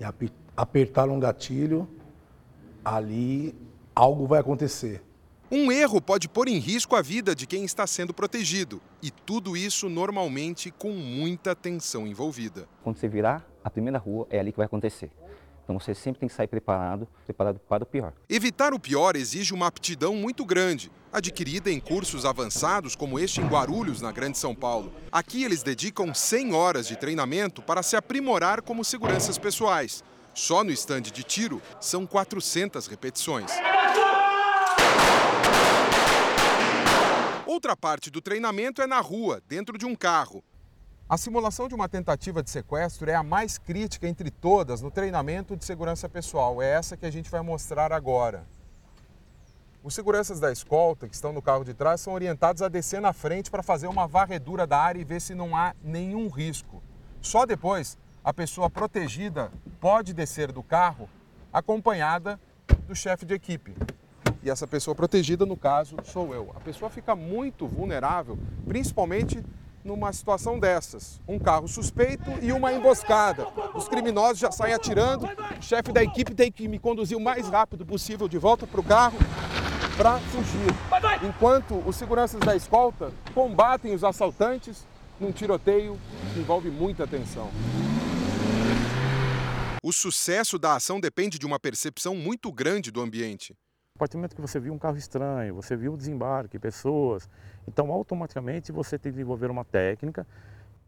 e 0.00 0.28
apertar 0.56 1.08
um 1.08 1.20
gatilho, 1.20 1.88
ali 2.84 3.54
algo 3.96 4.26
vai 4.26 4.38
acontecer. 4.38 5.02
Um 5.50 5.72
erro 5.72 6.02
pode 6.02 6.28
pôr 6.28 6.48
em 6.48 6.58
risco 6.58 6.94
a 6.94 7.00
vida 7.00 7.34
de 7.34 7.46
quem 7.46 7.64
está 7.64 7.86
sendo 7.86 8.12
protegido. 8.12 8.82
E 9.02 9.10
tudo 9.10 9.56
isso 9.56 9.88
normalmente 9.88 10.70
com 10.70 10.90
muita 10.90 11.54
tensão 11.54 12.06
envolvida. 12.06 12.68
Quando 12.84 12.98
você 12.98 13.08
virar 13.08 13.48
a 13.64 13.70
primeira 13.70 13.98
rua, 13.98 14.26
é 14.28 14.38
ali 14.38 14.52
que 14.52 14.58
vai 14.58 14.66
acontecer. 14.66 15.10
Então 15.64 15.78
você 15.78 15.94
sempre 15.94 16.20
tem 16.20 16.28
que 16.28 16.34
sair 16.34 16.46
preparado, 16.46 17.08
preparado 17.24 17.58
para 17.58 17.84
o 17.84 17.86
pior. 17.86 18.12
Evitar 18.28 18.74
o 18.74 18.78
pior 18.78 19.16
exige 19.16 19.54
uma 19.54 19.66
aptidão 19.66 20.14
muito 20.14 20.44
grande, 20.44 20.92
adquirida 21.12 21.70
em 21.70 21.80
cursos 21.80 22.24
avançados 22.24 22.94
como 22.94 23.18
este 23.18 23.40
em 23.40 23.46
Guarulhos, 23.46 24.00
na 24.00 24.12
Grande 24.12 24.38
São 24.38 24.54
Paulo. 24.54 24.92
Aqui 25.10 25.42
eles 25.42 25.62
dedicam 25.62 26.12
100 26.12 26.54
horas 26.54 26.86
de 26.86 26.96
treinamento 26.96 27.62
para 27.62 27.82
se 27.82 27.96
aprimorar 27.96 28.62
como 28.62 28.84
seguranças 28.84 29.38
pessoais. 29.38 30.04
Só 30.34 30.62
no 30.62 30.70
estande 30.70 31.10
de 31.10 31.24
tiro 31.24 31.62
são 31.80 32.06
400 32.06 32.86
repetições. 32.86 33.50
Outra 37.56 37.74
parte 37.74 38.10
do 38.10 38.20
treinamento 38.20 38.82
é 38.82 38.86
na 38.86 39.00
rua, 39.00 39.42
dentro 39.48 39.78
de 39.78 39.86
um 39.86 39.94
carro. 39.94 40.44
A 41.08 41.16
simulação 41.16 41.68
de 41.68 41.74
uma 41.74 41.88
tentativa 41.88 42.42
de 42.42 42.50
sequestro 42.50 43.10
é 43.10 43.14
a 43.14 43.22
mais 43.22 43.56
crítica 43.56 44.06
entre 44.06 44.30
todas 44.30 44.82
no 44.82 44.90
treinamento 44.90 45.56
de 45.56 45.64
segurança 45.64 46.06
pessoal. 46.06 46.60
É 46.60 46.70
essa 46.70 46.98
que 46.98 47.06
a 47.06 47.10
gente 47.10 47.30
vai 47.30 47.40
mostrar 47.40 47.94
agora. 47.94 48.44
Os 49.82 49.94
seguranças 49.94 50.38
da 50.38 50.52
escolta, 50.52 51.08
que 51.08 51.14
estão 51.14 51.32
no 51.32 51.40
carro 51.40 51.64
de 51.64 51.72
trás, 51.72 52.02
são 52.02 52.12
orientados 52.12 52.60
a 52.60 52.68
descer 52.68 53.00
na 53.00 53.14
frente 53.14 53.50
para 53.50 53.62
fazer 53.62 53.86
uma 53.86 54.06
varredura 54.06 54.66
da 54.66 54.78
área 54.78 55.00
e 55.00 55.04
ver 55.04 55.22
se 55.22 55.34
não 55.34 55.56
há 55.56 55.74
nenhum 55.82 56.28
risco. 56.28 56.82
Só 57.22 57.46
depois, 57.46 57.96
a 58.22 58.34
pessoa 58.34 58.68
protegida 58.68 59.50
pode 59.80 60.12
descer 60.12 60.52
do 60.52 60.62
carro 60.62 61.08
acompanhada 61.50 62.38
do 62.86 62.94
chefe 62.94 63.24
de 63.24 63.32
equipe. 63.32 63.74
E 64.46 64.48
essa 64.48 64.64
pessoa 64.64 64.94
protegida, 64.94 65.44
no 65.44 65.56
caso, 65.56 65.96
sou 66.04 66.32
eu. 66.32 66.52
A 66.54 66.60
pessoa 66.60 66.88
fica 66.88 67.16
muito 67.16 67.66
vulnerável, 67.66 68.38
principalmente 68.64 69.44
numa 69.82 70.12
situação 70.12 70.56
dessas. 70.60 71.20
Um 71.26 71.36
carro 71.36 71.66
suspeito 71.66 72.30
e 72.40 72.52
uma 72.52 72.72
emboscada. 72.72 73.44
Os 73.74 73.88
criminosos 73.88 74.38
já 74.38 74.52
saem 74.52 74.72
atirando, 74.72 75.26
o 75.26 75.60
chefe 75.60 75.90
da 75.90 76.00
equipe 76.00 76.32
tem 76.32 76.52
que 76.52 76.68
me 76.68 76.78
conduzir 76.78 77.18
o 77.18 77.20
mais 77.20 77.48
rápido 77.48 77.84
possível 77.84 78.28
de 78.28 78.38
volta 78.38 78.68
para 78.68 78.80
o 78.80 78.84
carro 78.84 79.18
para 79.96 80.20
fugir. 80.20 81.26
Enquanto 81.28 81.82
os 81.84 81.96
seguranças 81.96 82.38
da 82.38 82.54
escolta 82.54 83.12
combatem 83.34 83.96
os 83.96 84.04
assaltantes 84.04 84.86
num 85.18 85.32
tiroteio 85.32 85.98
que 86.32 86.38
envolve 86.38 86.70
muita 86.70 87.04
tensão. 87.04 87.50
O 89.82 89.92
sucesso 89.92 90.56
da 90.56 90.76
ação 90.76 91.00
depende 91.00 91.36
de 91.36 91.46
uma 91.46 91.58
percepção 91.58 92.14
muito 92.14 92.52
grande 92.52 92.92
do 92.92 93.00
ambiente. 93.00 93.52
A 93.96 93.98
partir 93.98 94.12
do 94.12 94.18
momento 94.18 94.36
que 94.36 94.42
você 94.42 94.60
viu 94.60 94.74
um 94.74 94.78
carro 94.78 94.98
estranho, 94.98 95.54
você 95.54 95.74
viu 95.74 95.94
o 95.94 95.96
desembarque, 95.96 96.58
pessoas, 96.58 97.30
então 97.66 97.90
automaticamente 97.90 98.70
você 98.70 98.98
tem 98.98 99.10
que 99.10 99.16
desenvolver 99.16 99.50
uma 99.50 99.64
técnica, 99.64 100.26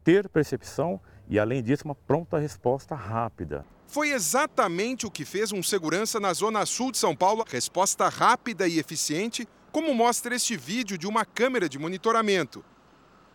ter 0.03 0.29
percepção 0.29 1.01
e, 1.27 1.39
além 1.39 1.63
disso, 1.63 1.85
uma 1.85 1.95
pronta 1.95 2.37
resposta 2.37 2.93
rápida. 2.93 3.65
Foi 3.87 4.11
exatamente 4.11 5.07
o 5.07 5.09
que 5.09 5.25
fez 5.25 5.51
um 5.51 5.63
segurança 5.63 6.19
na 6.19 6.31
zona 6.33 6.63
sul 6.67 6.91
de 6.91 6.99
São 6.99 7.15
Paulo, 7.15 7.43
resposta 7.49 8.07
rápida 8.09 8.67
e 8.67 8.77
eficiente, 8.77 9.47
como 9.71 9.91
mostra 9.95 10.35
este 10.35 10.55
vídeo 10.55 10.95
de 10.95 11.07
uma 11.07 11.25
câmera 11.25 11.67
de 11.67 11.79
monitoramento. 11.79 12.63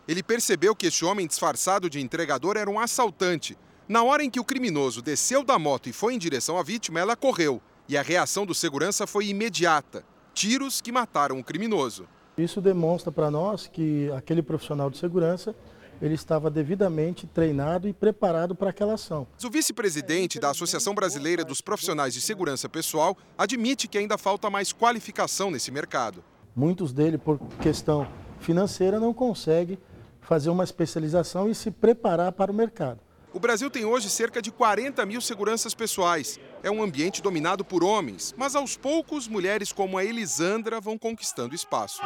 Ele 0.07 0.23
percebeu 0.23 0.73
que 0.73 0.87
este 0.87 1.03
homem 1.03 1.27
disfarçado 1.27 1.89
de 1.89 1.99
entregador 1.99 2.55
era 2.55 2.69
um 2.69 2.79
assaltante. 2.79 3.57
Na 3.89 4.03
hora 4.03 4.23
em 4.23 4.29
que 4.29 4.39
o 4.39 4.45
criminoso 4.45 5.01
desceu 5.01 5.43
da 5.43 5.59
moto 5.59 5.89
e 5.89 5.93
foi 5.93 6.13
em 6.13 6.17
direção 6.17 6.57
à 6.57 6.63
vítima, 6.63 7.01
ela 7.01 7.17
correu 7.17 7.61
e 7.87 7.97
a 7.97 8.01
reação 8.01 8.45
do 8.45 8.53
segurança 8.53 9.05
foi 9.05 9.27
imediata. 9.27 10.03
Tiros 10.33 10.81
que 10.81 10.91
mataram 10.91 11.39
o 11.39 11.43
criminoso. 11.43 12.07
Isso 12.37 12.59
demonstra 12.59 13.11
para 13.11 13.31
nós 13.31 13.67
que 13.67 14.11
aquele 14.11 14.41
profissional 14.41 14.89
de 14.89 14.97
segurança 14.97 15.55
ele 16.01 16.13
estava 16.13 16.49
devidamente 16.49 17.25
treinado 17.25 17.87
e 17.87 17.93
preparado 17.93 18.53
para 18.53 18.69
aquela 18.69 18.95
ação. 18.95 19.25
O 19.43 19.49
vice-presidente 19.49 20.39
da 20.39 20.49
Associação 20.49 20.93
Brasileira 20.93 21.43
dos 21.45 21.61
Profissionais 21.61 22.13
de 22.13 22.21
Segurança 22.21 22.67
Pessoal 22.67 23.17
admite 23.37 23.87
que 23.87 23.97
ainda 23.97 24.17
falta 24.17 24.49
mais 24.49 24.73
qualificação 24.73 25.49
nesse 25.49 25.71
mercado. 25.71 26.23
Muitos 26.55 26.91
deles, 26.91 27.19
por 27.23 27.39
questão 27.61 28.07
financeira, 28.39 28.99
não 28.99 29.13
conseguem 29.13 29.77
fazer 30.21 30.49
uma 30.49 30.63
especialização 30.63 31.49
e 31.49 31.55
se 31.55 31.71
preparar 31.71 32.31
para 32.31 32.51
o 32.51 32.55
mercado. 32.55 32.99
O 33.35 33.39
Brasil 33.39 33.69
tem 33.69 33.83
hoje 33.83 34.09
cerca 34.09 34.41
de 34.41 34.49
40 34.49 35.05
mil 35.05 35.19
seguranças 35.19 35.73
pessoais. 35.73 36.39
É 36.63 36.71
um 36.71 36.81
ambiente 36.81 37.21
dominado 37.21 37.65
por 37.65 37.83
homens, 37.83 38.33
mas 38.37 38.55
aos 38.55 38.77
poucos 38.77 39.27
mulheres 39.27 39.73
como 39.73 39.97
a 39.97 40.05
Elisandra 40.05 40.79
vão 40.79 40.97
conquistando 40.97 41.53
espaço. 41.53 42.01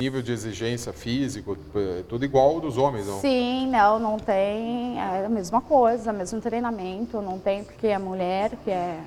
Nível 0.00 0.22
de 0.22 0.32
exigência 0.32 0.94
físico, 0.94 1.58
é 1.76 2.02
tudo 2.08 2.24
igual 2.24 2.54
ao 2.54 2.60
dos 2.60 2.78
homens, 2.78 3.06
não? 3.06 3.20
Sim, 3.20 3.68
não, 3.68 3.98
não 3.98 4.18
tem. 4.18 4.98
É 4.98 5.26
a 5.26 5.28
mesma 5.28 5.60
coisa, 5.60 6.10
mesmo 6.10 6.40
treinamento, 6.40 7.20
não 7.20 7.38
tem 7.38 7.64
porque 7.64 7.88
é 7.88 7.98
mulher, 7.98 8.52
que 8.64 8.70
é 8.70 8.98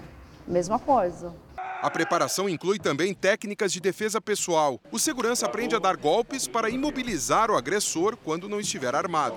a 0.47 0.51
mesma 0.51 0.77
coisa. 0.77 1.33
A 1.81 1.91
preparação 1.91 2.49
inclui 2.49 2.79
também 2.79 3.13
técnicas 3.13 3.71
de 3.71 3.79
defesa 3.79 4.19
pessoal. 4.19 4.79
O 4.91 4.97
segurança 4.97 5.45
aprende 5.45 5.75
a 5.75 5.79
dar 5.79 5.95
golpes 5.95 6.47
para 6.47 6.71
imobilizar 6.71 7.51
o 7.51 7.55
agressor 7.55 8.17
quando 8.17 8.49
não 8.49 8.59
estiver 8.59 8.95
armado. 8.95 9.35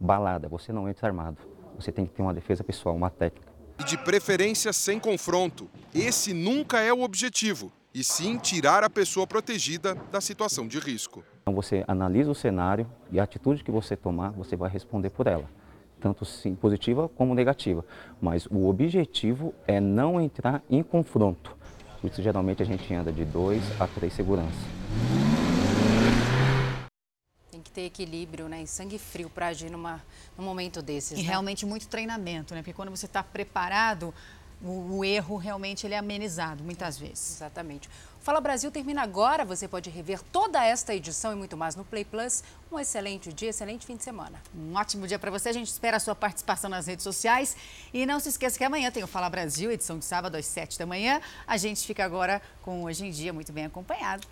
Balada, 0.00 0.48
você 0.48 0.72
não 0.72 0.88
entra 0.88 1.08
armado. 1.08 1.36
Você 1.78 1.92
tem 1.92 2.06
que 2.06 2.12
ter 2.12 2.22
uma 2.22 2.32
defesa 2.32 2.64
pessoal, 2.64 2.96
uma 2.96 3.10
técnica. 3.10 3.52
E 3.78 3.84
de 3.84 3.98
preferência 3.98 4.72
sem 4.72 4.98
confronto. 4.98 5.68
Esse 5.94 6.32
nunca 6.32 6.80
é 6.80 6.92
o 6.92 7.02
objetivo, 7.02 7.70
e 7.92 8.02
sim 8.02 8.38
tirar 8.38 8.82
a 8.82 8.88
pessoa 8.88 9.26
protegida 9.26 9.94
da 10.10 10.20
situação 10.20 10.66
de 10.66 10.78
risco. 10.78 11.22
Então 11.42 11.54
você 11.54 11.84
analisa 11.86 12.30
o 12.30 12.34
cenário 12.34 12.90
e 13.12 13.20
a 13.20 13.24
atitude 13.24 13.62
que 13.62 13.70
você 13.70 13.94
tomar, 13.94 14.30
você 14.30 14.56
vai 14.56 14.70
responder 14.70 15.10
por 15.10 15.26
ela 15.26 15.48
tanto 16.04 16.26
sim 16.26 16.54
positiva 16.54 17.08
como 17.08 17.34
negativa. 17.34 17.82
Mas 18.20 18.46
o 18.50 18.68
objetivo 18.68 19.54
é 19.66 19.80
não 19.80 20.20
entrar 20.20 20.62
em 20.68 20.82
confronto. 20.82 21.56
Por 22.04 22.10
isso, 22.10 22.22
geralmente, 22.22 22.62
a 22.62 22.66
gente 22.66 22.92
anda 22.92 23.10
de 23.10 23.24
dois 23.24 23.62
a 23.80 23.86
três 23.86 24.12
seguranças. 24.12 24.60
Tem 27.50 27.62
que 27.62 27.70
ter 27.70 27.86
equilíbrio 27.86 28.46
né? 28.46 28.60
e 28.60 28.66
sangue 28.66 28.98
frio 28.98 29.30
para 29.30 29.46
agir 29.46 29.70
numa, 29.70 30.02
num 30.36 30.44
momento 30.44 30.82
desses. 30.82 31.18
E 31.18 31.22
né? 31.22 31.28
realmente 31.28 31.64
muito 31.64 31.88
treinamento, 31.88 32.54
né? 32.54 32.60
Porque 32.60 32.74
quando 32.74 32.90
você 32.90 33.06
está 33.06 33.22
preparado, 33.22 34.12
o, 34.62 34.98
o, 34.98 35.02
erro 35.02 35.38
realmente 35.38 35.86
ele 35.86 35.94
é 35.94 35.98
amenizado, 35.98 36.62
muitas 36.62 36.98
vezes. 36.98 37.36
Exatamente. 37.36 37.88
Fala 38.24 38.40
Brasil 38.40 38.70
termina 38.70 39.02
agora. 39.02 39.44
Você 39.44 39.68
pode 39.68 39.90
rever 39.90 40.18
toda 40.32 40.64
esta 40.64 40.94
edição 40.94 41.34
e 41.34 41.36
muito 41.36 41.58
mais 41.58 41.76
no 41.76 41.84
Play 41.84 42.06
Plus. 42.06 42.42
Um 42.72 42.80
excelente 42.80 43.30
dia, 43.30 43.50
excelente 43.50 43.84
fim 43.84 43.96
de 43.96 44.02
semana. 44.02 44.42
Um 44.56 44.74
ótimo 44.74 45.06
dia 45.06 45.18
para 45.18 45.30
você. 45.30 45.50
A 45.50 45.52
gente 45.52 45.66
espera 45.66 45.98
a 45.98 46.00
sua 46.00 46.14
participação 46.14 46.70
nas 46.70 46.86
redes 46.86 47.02
sociais. 47.02 47.54
E 47.92 48.06
não 48.06 48.18
se 48.18 48.30
esqueça 48.30 48.56
que 48.56 48.64
amanhã 48.64 48.90
tem 48.90 49.04
o 49.04 49.06
Fala 49.06 49.28
Brasil, 49.28 49.70
edição 49.70 49.98
de 49.98 50.06
sábado 50.06 50.36
às 50.36 50.46
7 50.46 50.78
da 50.78 50.86
manhã. 50.86 51.20
A 51.46 51.58
gente 51.58 51.86
fica 51.86 52.02
agora 52.02 52.40
com 52.62 52.84
Hoje 52.84 53.04
em 53.04 53.10
Dia 53.10 53.30
muito 53.30 53.52
bem 53.52 53.66
acompanhado. 53.66 54.22